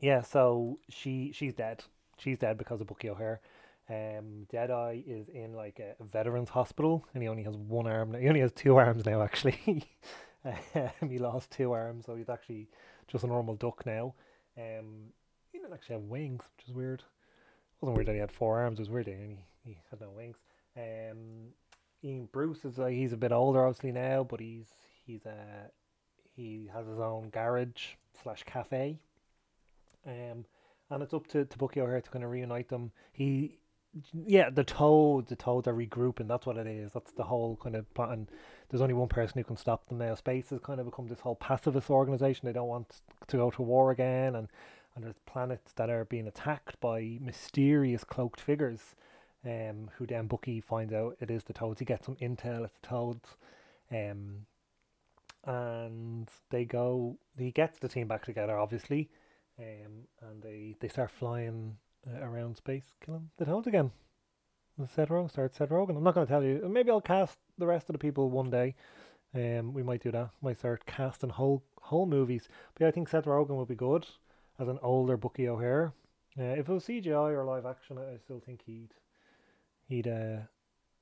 yeah. 0.00 0.22
So 0.22 0.78
she 0.88 1.32
she's 1.34 1.54
dead. 1.54 1.82
She's 2.18 2.38
dead 2.38 2.58
because 2.58 2.80
of 2.80 2.86
Bucky 2.86 3.10
O'Hare. 3.10 3.40
Um, 3.88 4.46
Deadeye 4.50 5.02
is 5.06 5.28
in 5.28 5.54
like 5.54 5.80
a, 5.80 6.02
a 6.02 6.06
veterans 6.06 6.48
hospital, 6.48 7.06
and 7.14 7.22
he 7.22 7.28
only 7.28 7.42
has 7.42 7.56
one 7.56 7.86
arm. 7.86 8.12
Now. 8.12 8.18
He 8.18 8.28
only 8.28 8.40
has 8.40 8.52
two 8.52 8.76
arms 8.76 9.04
now. 9.04 9.22
Actually, 9.22 9.84
um, 10.44 11.08
he 11.08 11.18
lost 11.18 11.50
two 11.50 11.72
arms, 11.72 12.06
so 12.06 12.14
he's 12.14 12.28
actually 12.28 12.68
just 13.08 13.24
a 13.24 13.26
normal 13.26 13.56
duck 13.56 13.84
now. 13.84 14.14
Um, 14.56 15.10
he 15.50 15.58
didn't 15.58 15.74
actually 15.74 15.96
have 15.96 16.04
wings, 16.04 16.42
which 16.56 16.68
is 16.68 16.74
weird. 16.74 17.00
It 17.00 17.82
wasn't 17.82 17.96
weird 17.96 18.08
that 18.08 18.14
he 18.14 18.20
had 18.20 18.32
four 18.32 18.60
arms. 18.60 18.78
It 18.78 18.82
was 18.82 18.90
weird 18.90 19.06
that 19.06 19.16
he, 19.16 19.44
he 19.64 19.78
had 19.90 20.00
no 20.00 20.10
wings. 20.10 20.36
Um, 20.76 21.52
Ian 22.04 22.28
Bruce 22.32 22.64
is 22.64 22.78
like 22.78 22.94
he's 22.94 23.12
a 23.12 23.16
bit 23.16 23.32
older, 23.32 23.64
obviously 23.64 23.92
now, 23.92 24.24
but 24.24 24.40
he's 24.40 24.68
he's 25.04 25.26
uh 25.26 25.68
he 26.34 26.70
has 26.72 26.86
his 26.86 26.98
own 26.98 27.30
garage 27.30 27.94
slash 28.22 28.42
cafe. 28.44 28.98
Um, 30.06 30.44
and 30.90 31.02
it's 31.02 31.14
up 31.14 31.26
to, 31.28 31.44
to 31.44 31.58
Bucky 31.58 31.80
O'Hare 31.80 32.00
to 32.00 32.10
kind 32.10 32.24
of 32.24 32.30
reunite 32.30 32.68
them. 32.68 32.92
He, 33.12 33.58
yeah, 34.26 34.50
the 34.50 34.64
Toads, 34.64 35.28
the 35.28 35.36
Toads 35.36 35.68
are 35.68 35.74
regrouping. 35.74 36.28
That's 36.28 36.46
what 36.46 36.56
it 36.56 36.66
is. 36.66 36.92
That's 36.92 37.12
the 37.12 37.24
whole 37.24 37.58
kind 37.62 37.76
of 37.76 37.92
plot. 37.94 38.10
And 38.10 38.28
there's 38.68 38.80
only 38.80 38.94
one 38.94 39.08
person 39.08 39.38
who 39.38 39.44
can 39.44 39.56
stop 39.56 39.88
them 39.88 39.98
now. 39.98 40.14
Space 40.14 40.50
has 40.50 40.60
kind 40.60 40.80
of 40.80 40.86
become 40.86 41.08
this 41.08 41.20
whole 41.20 41.34
pacifist 41.36 41.90
organization. 41.90 42.46
They 42.46 42.52
don't 42.52 42.68
want 42.68 43.02
to 43.26 43.36
go 43.36 43.50
to 43.50 43.62
war 43.62 43.90
again, 43.90 44.34
and 44.36 44.48
and 44.94 45.04
there's 45.04 45.18
planets 45.26 45.72
that 45.74 45.88
are 45.88 46.04
being 46.04 46.26
attacked 46.26 46.78
by 46.80 47.18
mysterious 47.20 48.04
cloaked 48.04 48.40
figures. 48.40 48.94
Um, 49.44 49.90
who 49.96 50.06
then 50.06 50.28
Bucky 50.28 50.60
finds 50.60 50.92
out 50.92 51.16
it 51.20 51.30
is 51.30 51.44
the 51.44 51.52
Toads. 51.52 51.80
He 51.80 51.84
gets 51.84 52.06
some 52.06 52.16
intel. 52.16 52.64
It's 52.64 52.78
the 52.80 52.86
Toads. 52.86 53.36
Um, 53.90 54.46
and 55.44 56.28
they 56.50 56.64
go. 56.64 57.18
He 57.36 57.50
gets 57.50 57.78
the 57.78 57.88
team 57.88 58.06
back 58.08 58.24
together, 58.24 58.56
obviously. 58.58 59.10
Um, 59.58 60.06
and 60.22 60.42
they 60.42 60.76
they 60.80 60.88
start 60.88 61.10
flying 61.10 61.76
uh, 62.06 62.24
around 62.24 62.56
space, 62.56 62.94
killing 63.04 63.30
the 63.38 63.44
Toads 63.44 63.66
again. 63.66 63.90
Seth 64.94 65.10
Rogen 65.10 65.30
starts 65.30 65.58
Seth 65.58 65.68
Rogen. 65.68 65.96
I'm 65.96 66.02
not 66.02 66.14
going 66.14 66.26
to 66.26 66.32
tell 66.32 66.42
you. 66.42 66.66
Maybe 66.68 66.90
I'll 66.90 67.00
cast 67.00 67.38
the 67.58 67.66
rest 67.66 67.88
of 67.88 67.92
the 67.92 67.98
people 67.98 68.30
one 68.30 68.50
day. 68.50 68.74
Um, 69.34 69.72
we 69.72 69.82
might 69.82 70.02
do 70.02 70.10
that. 70.10 70.30
Might 70.40 70.58
start 70.58 70.86
casting 70.86 71.30
whole 71.30 71.62
whole 71.80 72.06
movies. 72.06 72.48
But 72.74 72.84
yeah, 72.84 72.88
I 72.88 72.90
think 72.90 73.08
Seth 73.08 73.24
Rogen 73.24 73.56
would 73.56 73.68
be 73.68 73.74
good 73.74 74.06
as 74.58 74.68
an 74.68 74.78
older 74.82 75.16
Bucky 75.16 75.48
O'Hare. 75.48 75.92
Uh, 76.38 76.44
if 76.44 76.68
it 76.68 76.72
was 76.72 76.84
CGI 76.84 77.32
or 77.32 77.44
live 77.44 77.66
action, 77.66 77.98
I 77.98 78.16
still 78.18 78.40
think 78.40 78.62
he'd 78.64 78.94
he'd 79.88 80.08
uh, 80.08 80.40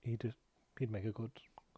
he'd 0.02 0.34
he'd 0.78 0.90
make 0.90 1.04
a 1.04 1.10
good. 1.10 1.30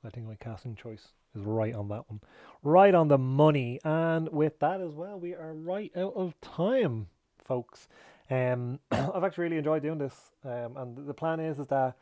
I 0.05 0.11
think 0.11 0.27
my 0.27 0.35
casting 0.35 0.75
choice 0.75 1.13
is 1.35 1.43
right 1.43 1.75
on 1.75 1.89
that 1.89 2.11
one, 2.11 2.21
right 2.63 2.95
on 2.95 3.09
the 3.09 3.19
money. 3.19 3.79
And 3.85 4.29
with 4.31 4.59
that 4.59 4.81
as 4.81 4.95
well, 4.95 5.21
we 5.21 5.35
are 5.35 5.55
right 5.55 5.93
out 5.97 6.15
of 6.17 6.35
time, 6.41 7.07
folks. 7.39 7.87
Um, 8.31 8.79
I've 8.91 9.25
actually 9.25 9.45
really 9.45 9.59
enjoyed 9.59 9.83
doing 9.83 9.99
this. 9.99 10.15
Um, 10.45 10.77
and 10.77 11.07
the 11.07 11.15
plan 11.15 11.41
is 11.41 11.59
is 11.59 11.67
that 11.69 11.97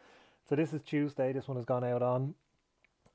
so 0.48 0.56
this 0.56 0.72
is 0.72 0.83
Tuesday. 0.83 1.33
This 1.33 1.48
one 1.48 1.56
has 1.56 1.64
gone 1.64 1.85
out 1.85 2.02
on. 2.02 2.35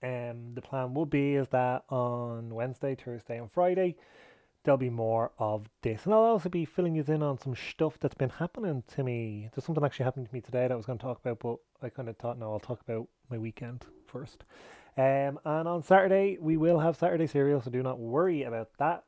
Um, 0.04 0.54
the 0.54 0.62
plan 0.62 0.94
will 0.94 1.06
be 1.06 1.36
is 1.36 1.48
that 1.50 1.84
on 1.90 2.54
Wednesday, 2.54 2.96
Thursday, 2.96 3.38
and 3.38 3.52
Friday 3.52 3.96
there'll 4.66 4.78
be 4.78 4.90
more 4.90 5.32
of 5.38 5.70
this, 5.84 6.06
and 6.06 6.14
I'll 6.14 6.22
also 6.22 6.50
be 6.50 6.66
filling 6.66 6.96
you 6.96 7.06
in 7.08 7.24
on 7.24 7.40
some 7.40 7.56
stuff 7.56 7.98
that's 8.00 8.16
been 8.16 8.32
happening 8.32 8.84
to 8.96 9.04
me. 9.04 9.50
There's 9.54 9.64
something 9.64 9.84
actually 9.86 10.06
happening 10.06 10.26
to 10.26 10.34
me 10.34 10.42
today 10.42 10.64
that 10.64 10.72
I 10.72 10.76
was 10.76 10.88
going 10.88 10.98
to 10.98 11.04
talk 11.04 11.20
about, 11.24 11.40
but 11.40 11.86
I 11.86 11.90
kind 11.90 12.10
of 12.10 12.18
thought 12.18 12.38
no, 12.38 12.52
I'll 12.52 12.60
talk 12.60 12.82
about 12.82 13.08
my 13.30 13.38
weekend 13.38 13.86
first. 14.08 14.44
Um, 14.98 15.40
and 15.46 15.68
on 15.68 15.84
Saturday 15.84 16.38
we 16.42 16.58
will 16.58 16.80
have 16.80 16.98
Saturday 16.98 17.28
Serial, 17.28 17.62
so 17.62 17.70
do 17.70 17.84
not 17.84 18.00
worry 18.00 18.44
about 18.44 18.70
that. 18.80 19.04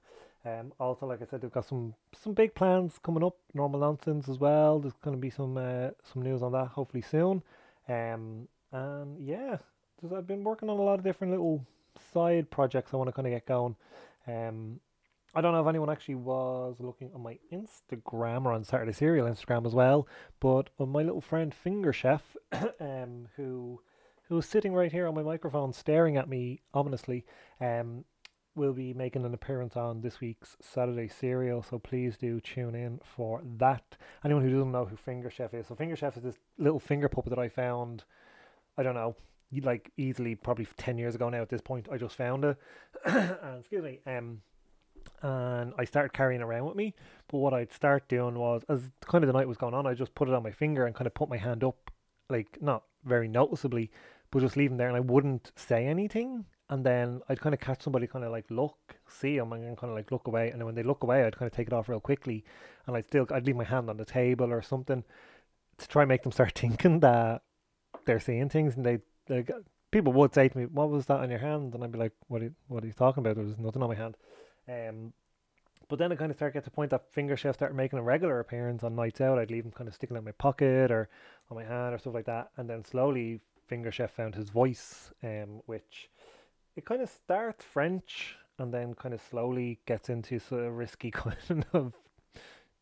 Um, 0.48 0.72
also, 0.80 1.06
like 1.06 1.22
I 1.22 1.26
said, 1.26 1.44
we've 1.44 1.52
got 1.52 1.68
some 1.68 1.94
some 2.14 2.34
big 2.34 2.56
plans 2.56 3.00
coming 3.04 3.24
up. 3.24 3.36
Normal 3.54 3.80
nonsense 3.80 4.30
as 4.30 4.40
well. 4.40 4.80
There's 4.80 4.94
going 5.04 5.16
to 5.16 5.22
be 5.22 5.30
some 5.30 5.58
uh, 5.58 5.90
some 6.04 6.22
news 6.22 6.42
on 6.42 6.54
that 6.54 6.68
hopefully 6.68 7.02
soon. 7.02 7.44
Um, 7.90 8.48
and 8.72 9.20
yeah, 9.20 9.58
I've 10.16 10.28
been 10.28 10.44
working 10.44 10.70
on 10.70 10.78
a 10.78 10.82
lot 10.82 11.00
of 11.00 11.04
different 11.04 11.32
little 11.32 11.66
side 12.14 12.50
projects 12.50 12.94
I 12.94 12.98
want 12.98 13.10
to 13.10 13.12
kind 13.12 13.28
of 13.28 13.34
get 13.34 13.46
going. 13.46 13.76
Um, 14.28 14.80
I 15.36 15.42
don't 15.42 15.54
know 15.54 15.62
if 15.62 15.68
anyone 15.68 15.90
actually 15.90 16.16
was 16.16 16.78
looking 16.80 17.12
on 17.14 17.22
my 17.22 17.38
Instagram 17.52 18.46
or 18.46 18.54
on 18.54 18.64
Saturday 18.64 18.94
Serial 18.94 19.28
Instagram 19.28 19.66
as 19.66 19.74
well, 19.74 20.08
but 20.40 20.70
on 20.80 20.90
my 20.90 21.04
little 21.04 21.22
friend 21.22 21.54
Finger 21.54 21.94
Chef, 21.94 22.36
um, 22.80 23.28
who 23.36 23.82
who 24.30 24.36
was 24.36 24.46
sitting 24.46 24.74
right 24.74 24.92
here 24.92 25.08
on 25.08 25.16
my 25.16 25.24
microphone 25.24 25.72
staring 25.72 26.18
at 26.18 26.28
me 26.28 26.62
ominously, 26.74 27.26
um, 27.62 28.04
will 28.58 28.74
be 28.74 28.94
making 28.94 29.24
an 29.24 29.34
appearance 29.34 29.78
on 29.78 30.02
this 30.02 30.20
week's 30.20 30.58
Saturday 30.60 31.08
Serial, 31.08 31.62
so 31.62 31.80
please 31.80 32.18
do 32.18 32.42
tune 32.42 32.76
in 32.76 33.00
for 33.04 33.42
that. 33.58 33.96
Anyone 34.26 34.44
who 34.44 34.52
doesn't 34.52 34.72
know 34.72 34.86
who 34.86 34.98
Finger 34.98 35.30
Chef 35.30 35.54
is, 35.54 35.68
so 35.68 35.76
Finger 35.76 35.96
Chef 35.96 36.18
is 36.18 36.24
this 36.24 36.40
little 36.58 36.80
finger 36.80 37.08
puppet 37.08 37.30
that 37.30 37.40
I 37.40 37.48
found, 37.48 38.04
I 38.78 38.84
don't 38.84 38.96
know, 38.96 39.16
like 39.62 39.92
easily 39.96 40.36
probably 40.36 40.68
10 40.78 40.98
years 40.98 41.16
ago 41.16 41.30
now 41.30 41.42
at 41.42 41.50
this 41.50 41.62
point. 41.62 41.88
I 41.92 41.98
just 41.98 42.16
found 42.16 42.44
it. 42.44 42.58
and, 43.06 43.60
excuse 43.60 43.84
me. 43.84 44.00
Um, 44.06 44.42
and 45.22 45.74
I 45.78 45.86
started 45.86 46.14
carrying 46.14 46.42
around 46.42 46.66
with 46.66 46.76
me. 46.76 46.94
But 47.30 47.38
what 47.38 47.54
I'd 47.54 47.72
start 47.72 48.10
doing 48.10 48.36
was, 48.36 48.64
as 48.68 48.92
kind 49.06 49.24
of 49.24 49.28
the 49.28 49.34
night 49.38 49.48
was 49.48 49.58
going 49.58 49.74
on, 49.74 49.88
I 49.88 49.94
just 49.94 50.16
put 50.16 50.28
it 50.28 50.34
on 50.34 50.44
my 50.44 50.52
finger 50.52 50.86
and 50.86 50.96
kind 50.96 51.08
of 51.08 51.14
put 51.14 51.30
my 51.30 51.38
hand 51.38 51.64
up, 51.64 51.92
like 52.30 52.58
not 52.62 52.84
very 53.06 53.28
noticeably, 53.28 53.92
but 54.32 54.42
just 54.42 54.58
leave 54.58 54.72
them 54.72 54.78
there, 54.78 54.88
and 54.88 54.98
I 54.98 55.02
wouldn't 55.02 55.52
say 55.56 55.86
anything. 55.86 56.46
And 56.70 56.86
then 56.86 57.22
I'd 57.30 57.40
kind 57.40 57.54
of 57.54 57.62
catch 57.62 57.84
somebody, 57.84 58.08
kind 58.08 58.26
of 58.26 58.32
like 58.32 58.46
look, 58.50 58.78
see 59.08 59.38
them, 59.38 59.54
and 59.54 59.78
kind 59.78 59.90
of 59.90 59.96
like 59.96 60.12
look 60.12 60.28
away. 60.28 60.50
And 60.50 60.60
then 60.60 60.66
when 60.66 60.76
they 60.76 60.84
look 60.84 61.04
away, 61.04 61.24
I'd 61.24 61.38
kind 61.38 61.50
of 61.50 61.56
take 61.56 61.68
it 61.68 61.74
off 61.74 61.88
real 61.88 62.02
quickly, 62.02 62.44
and 62.86 62.96
I'd 62.96 63.08
still 63.08 63.26
I'd 63.32 63.46
leave 63.46 63.56
my 63.56 63.64
hand 63.64 63.90
on 63.90 63.98
the 63.98 64.06
table 64.06 64.52
or 64.52 64.62
something 64.62 65.04
to 65.78 65.88
try 65.88 66.04
and 66.04 66.10
make 66.10 66.24
them 66.24 66.32
start 66.32 66.52
thinking 66.60 67.00
that 67.00 67.42
they're 68.06 68.20
seeing 68.20 68.50
things, 68.50 68.76
and 68.76 68.86
they 68.86 69.00
like 69.30 69.50
people 69.92 70.12
would 70.14 70.34
say 70.34 70.50
to 70.50 70.58
me, 70.58 70.66
"What 70.66 70.90
was 70.90 71.06
that 71.06 71.20
on 71.22 71.30
your 71.30 71.40
hand?" 71.40 71.74
And 71.74 71.84
I'd 71.84 71.92
be 71.92 72.00
like, 72.00 72.14
"What? 72.28 72.42
Are 72.42 72.46
you, 72.46 72.56
what 72.68 72.84
are 72.84 72.88
you 72.88 72.94
talking 72.94 73.22
about? 73.22 73.36
There 73.36 73.46
was 73.46 73.58
nothing 73.58 73.82
on 73.82 73.90
my 73.90 73.96
hand." 73.96 74.18
Um, 74.68 75.14
but 75.90 76.00
then 76.00 76.12
I 76.12 76.16
kind 76.16 76.32
of 76.32 76.38
start 76.38 76.54
get 76.54 76.66
to 76.66 76.70
the 76.70 76.76
point 76.76 76.92
that 76.92 77.14
finger 77.14 77.38
chef 77.38 77.56
started 77.56 77.76
making 77.76 78.00
a 78.00 78.04
regular 78.04 78.40
appearance 78.40 78.84
on 78.84 78.96
nights 78.96 79.22
out. 79.22 79.40
I'd 79.40 79.52
leave 79.52 79.64
him 79.64 79.72
kind 79.72 79.88
of 79.88 79.96
sticking 79.96 80.18
in 80.18 80.24
my 80.24 80.32
pocket 80.32 80.92
or 80.92 81.08
on 81.50 81.56
my 81.56 81.64
hand 81.64 81.96
or 81.96 81.98
stuff 81.98 82.14
like 82.14 82.26
that. 82.26 82.50
And 82.58 82.70
then 82.70 82.84
slowly, 82.84 83.40
finger 83.68 83.92
chef 83.92 84.12
found 84.12 84.36
his 84.36 84.50
voice, 84.50 85.12
um, 85.24 85.62
which 85.66 86.10
it 86.78 86.86
kind 86.86 87.02
of 87.02 87.10
starts 87.10 87.66
French 87.66 88.38
and 88.60 88.74
then 88.74 88.94
kind 88.94 89.14
of 89.14 89.22
slowly 89.22 89.80
gets 89.86 90.10
into 90.10 90.40
sort 90.40 90.64
of 90.64 90.78
risky 90.78 91.12
kind 91.12 91.66
of 91.74 91.94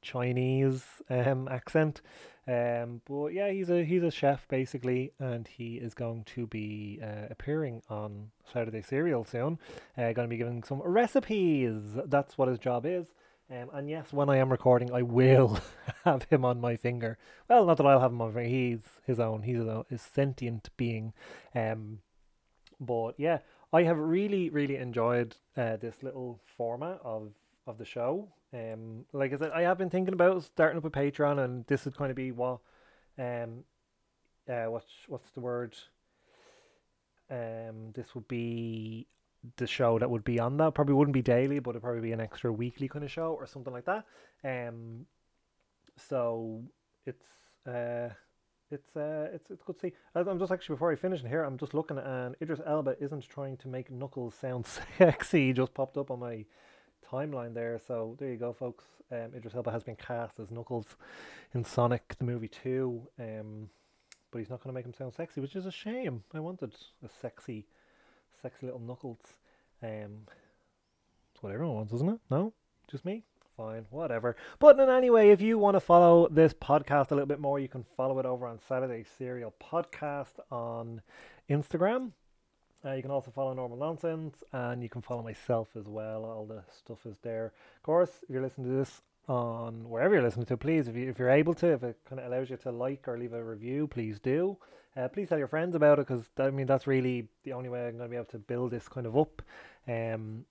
Chinese 0.01 0.83
um, 1.09 1.47
accent. 1.47 2.01
Um, 2.47 3.01
but 3.07 3.27
yeah, 3.27 3.49
he's 3.49 3.71
a 3.71 3.83
he's 3.83 4.03
a 4.03 4.11
chef 4.11 4.47
basically, 4.47 5.13
and 5.17 5.47
he 5.47 5.77
is 5.77 5.95
going 5.95 6.25
to 6.35 6.45
be 6.45 6.99
uh, 7.01 7.27
appearing 7.31 7.81
on 7.89 8.29
Saturday 8.53 8.83
Serial 8.83 9.25
soon. 9.25 9.57
Uh, 9.97 10.11
going 10.11 10.27
to 10.27 10.27
be 10.27 10.37
giving 10.37 10.61
some 10.61 10.81
recipes. 10.81 11.81
That's 12.05 12.37
what 12.37 12.49
his 12.49 12.59
job 12.59 12.85
is. 12.85 13.07
Um, 13.49 13.69
and 13.73 13.89
yes, 13.89 14.11
when 14.11 14.29
I 14.29 14.37
am 14.37 14.51
recording, 14.51 14.91
I 14.91 15.03
will 15.03 15.59
have 16.05 16.23
him 16.23 16.43
on 16.45 16.59
my 16.59 16.75
finger. 16.75 17.17
Well, 17.49 17.65
not 17.65 17.77
that 17.77 17.85
I'll 17.85 17.99
have 17.99 18.11
him 18.11 18.21
on 18.21 18.33
my 18.33 18.41
finger. 18.41 18.49
He's 18.49 18.81
his 19.07 19.19
own. 19.19 19.43
He's 19.43 19.59
a, 19.59 19.85
a 19.89 19.97
sentient 19.97 20.69
being. 20.77 21.13
Um, 21.55 21.99
but 22.79 23.13
yeah, 23.17 23.39
I 23.75 23.83
have 23.83 23.97
really, 23.97 24.49
really 24.49 24.77
enjoyed 24.77 25.35
uh, 25.57 25.75
this 25.75 26.01
little 26.01 26.39
format 26.55 26.99
of 27.03 27.33
of 27.67 27.77
the 27.77 27.83
show. 27.83 28.29
Um, 28.53 29.03
like 29.11 29.33
I 29.33 29.37
said, 29.37 29.51
I 29.51 29.63
have 29.63 29.77
been 29.77 29.89
thinking 29.89 30.13
about 30.13 30.43
starting 30.43 30.77
up 30.77 30.85
a 30.85 30.89
Patreon, 30.89 31.43
and 31.43 31.65
this 31.67 31.83
would 31.83 31.97
kind 31.97 32.09
of 32.09 32.15
be 32.15 32.31
what, 32.31 32.59
um, 33.19 33.65
uh, 34.47 34.67
what's 34.71 34.93
what's 35.09 35.29
the 35.31 35.41
word? 35.41 35.75
Um, 37.29 37.91
this 37.93 38.15
would 38.15 38.29
be 38.29 39.07
the 39.57 39.67
show 39.67 39.99
that 39.99 40.09
would 40.09 40.23
be 40.23 40.39
on 40.39 40.55
that. 40.57 40.73
Probably 40.73 40.95
wouldn't 40.95 41.13
be 41.13 41.21
daily, 41.21 41.59
but 41.59 41.71
it'd 41.71 41.81
probably 41.81 42.01
be 42.01 42.13
an 42.13 42.21
extra 42.21 42.53
weekly 42.53 42.87
kind 42.87 43.03
of 43.03 43.11
show 43.11 43.33
or 43.33 43.45
something 43.45 43.73
like 43.73 43.85
that. 43.85 44.05
Um, 44.45 45.05
so 45.97 46.63
it's 47.05 47.25
uh, 47.67 48.09
it's 48.71 48.95
uh, 48.95 49.29
it's 49.33 49.49
it's 49.51 49.63
good 49.63 49.75
to 49.75 49.79
see. 49.79 49.93
I'm 50.15 50.39
just 50.39 50.51
actually 50.51 50.75
before 50.75 50.91
I 50.91 50.95
finish 50.95 51.21
in 51.21 51.29
here, 51.29 51.43
I'm 51.43 51.57
just 51.57 51.73
looking 51.73 51.97
and 51.97 52.35
Idris 52.41 52.61
Elba 52.65 52.95
isn't 52.99 53.27
trying 53.27 53.57
to 53.57 53.67
make 53.67 53.91
Knuckles 53.91 54.35
sound 54.35 54.65
sexy. 54.97 55.47
He 55.47 55.53
just 55.53 55.73
popped 55.73 55.97
up 55.97 56.11
on 56.11 56.19
my 56.19 56.45
timeline 57.09 57.53
there. 57.53 57.79
So 57.85 58.15
there 58.19 58.29
you 58.29 58.37
go, 58.37 58.53
folks. 58.53 58.85
Um, 59.11 59.33
Idris 59.35 59.55
Elba 59.55 59.71
has 59.71 59.83
been 59.83 59.95
cast 59.95 60.39
as 60.39 60.49
Knuckles 60.51 60.97
in 61.53 61.63
Sonic 61.63 62.15
the 62.17 62.25
Movie 62.25 62.47
Two. 62.47 63.07
Um, 63.19 63.69
but 64.31 64.39
he's 64.39 64.49
not 64.49 64.61
going 64.61 64.73
to 64.73 64.77
make 64.77 64.85
him 64.85 64.93
sound 64.93 65.13
sexy, 65.13 65.39
which 65.39 65.55
is 65.55 65.65
a 65.65 65.71
shame. 65.71 66.23
I 66.33 66.41
wanted 66.41 66.73
a 67.03 67.09
sexy, 67.21 67.67
sexy 68.41 68.65
little 68.65 68.81
Knuckles. 68.81 69.19
Um, 69.81 70.27
it's 71.33 71.41
what 71.41 71.53
everyone 71.53 71.75
wants, 71.75 71.93
isn't 71.93 72.09
it? 72.09 72.19
No, 72.29 72.51
just 72.89 73.05
me. 73.05 73.23
Fine, 73.57 73.85
whatever. 73.89 74.35
But 74.59 74.77
in 74.79 74.89
anyway, 74.89 75.29
if 75.29 75.41
you 75.41 75.57
want 75.57 75.75
to 75.75 75.79
follow 75.79 76.27
this 76.27 76.53
podcast 76.53 77.11
a 77.11 77.15
little 77.15 77.25
bit 77.25 77.39
more, 77.39 77.57
you 77.57 77.69
can 77.69 77.85
follow 77.95 78.19
it 78.19 78.25
over 78.25 78.45
on 78.45 78.59
Saturday 78.67 79.05
Serial 79.17 79.53
Podcast 79.63 80.33
on 80.51 81.01
Instagram. 81.49 82.11
Uh, 82.85 82.91
you 82.91 83.01
can 83.01 83.11
also 83.11 83.31
follow 83.31 83.53
Normal 83.53 83.77
Nonsense, 83.77 84.43
and 84.51 84.83
you 84.83 84.89
can 84.89 85.01
follow 85.01 85.23
myself 85.23 85.69
as 85.77 85.87
well. 85.87 86.25
All 86.25 86.45
the 86.45 86.63
stuff 86.69 87.05
is 87.05 87.17
there. 87.21 87.53
Of 87.77 87.83
course, 87.83 88.11
if 88.23 88.29
you're 88.29 88.41
listening 88.41 88.67
to 88.67 88.75
this 88.75 89.01
on 89.29 89.89
wherever 89.89 90.13
you're 90.13 90.23
listening 90.23 90.47
to, 90.47 90.57
please, 90.57 90.89
if, 90.89 90.95
you, 90.97 91.09
if 91.09 91.17
you're 91.17 91.29
able 91.29 91.53
to, 91.55 91.67
if 91.67 91.83
it 91.83 91.97
kind 92.09 92.19
of 92.19 92.27
allows 92.27 92.49
you 92.49 92.57
to 92.57 92.71
like 92.71 93.07
or 93.07 93.17
leave 93.17 93.33
a 93.33 93.43
review, 93.43 93.87
please 93.87 94.19
do. 94.19 94.57
Uh, 94.97 95.07
please 95.07 95.29
tell 95.29 95.37
your 95.37 95.47
friends 95.47 95.75
about 95.75 95.99
it 95.99 96.07
because 96.07 96.29
I 96.37 96.49
mean 96.49 96.67
that's 96.67 96.87
really 96.87 97.27
the 97.43 97.53
only 97.53 97.69
way 97.69 97.87
I'm 97.87 97.97
going 97.97 98.09
to 98.09 98.09
be 98.09 98.15
able 98.15 98.25
to 98.25 98.37
build 98.37 98.71
this 98.71 98.87
kind 98.87 99.07
of 99.07 99.17
up. 99.17 99.41
Um, 99.87 100.45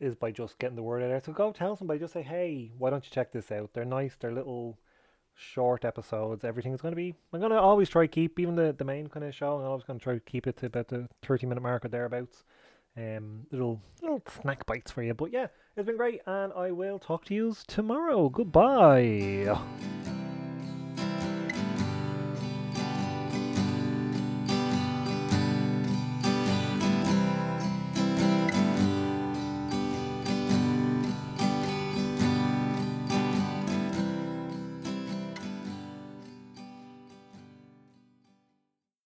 is 0.00 0.14
by 0.14 0.30
just 0.30 0.58
getting 0.58 0.76
the 0.76 0.82
word 0.82 1.02
out 1.02 1.08
there. 1.08 1.22
So 1.24 1.32
go 1.32 1.52
tell 1.52 1.76
somebody, 1.76 2.00
just 2.00 2.12
say, 2.12 2.22
hey, 2.22 2.72
why 2.78 2.90
don't 2.90 3.04
you 3.04 3.10
check 3.10 3.32
this 3.32 3.50
out? 3.50 3.70
They're 3.72 3.84
nice. 3.84 4.16
They're 4.18 4.32
little 4.32 4.78
short 5.34 5.84
episodes. 5.84 6.44
Everything's 6.44 6.80
going 6.80 6.92
to 6.92 6.96
be. 6.96 7.14
I'm 7.32 7.40
going 7.40 7.52
to 7.52 7.60
always 7.60 7.88
try 7.88 8.06
keep 8.06 8.38
even 8.38 8.56
the 8.56 8.74
the 8.76 8.84
main 8.84 9.06
kind 9.08 9.24
of 9.24 9.34
show. 9.34 9.58
I'm 9.58 9.66
always 9.66 9.84
going 9.84 9.98
to 9.98 10.02
try 10.02 10.14
to 10.14 10.20
keep 10.20 10.46
it 10.46 10.56
to 10.58 10.66
about 10.66 10.88
the 10.88 11.08
30 11.22 11.46
minute 11.46 11.62
mark 11.62 11.84
or 11.84 11.88
thereabouts. 11.88 12.44
Um, 12.96 13.46
little 13.52 13.82
little 14.00 14.22
snack 14.40 14.64
bites 14.64 14.90
for 14.90 15.02
you. 15.02 15.12
But 15.12 15.32
yeah, 15.32 15.48
it's 15.76 15.86
been 15.86 15.98
great, 15.98 16.22
and 16.26 16.52
I 16.54 16.70
will 16.70 16.98
talk 16.98 17.26
to 17.26 17.34
you 17.34 17.54
tomorrow. 17.66 18.30
Goodbye. 18.30 19.54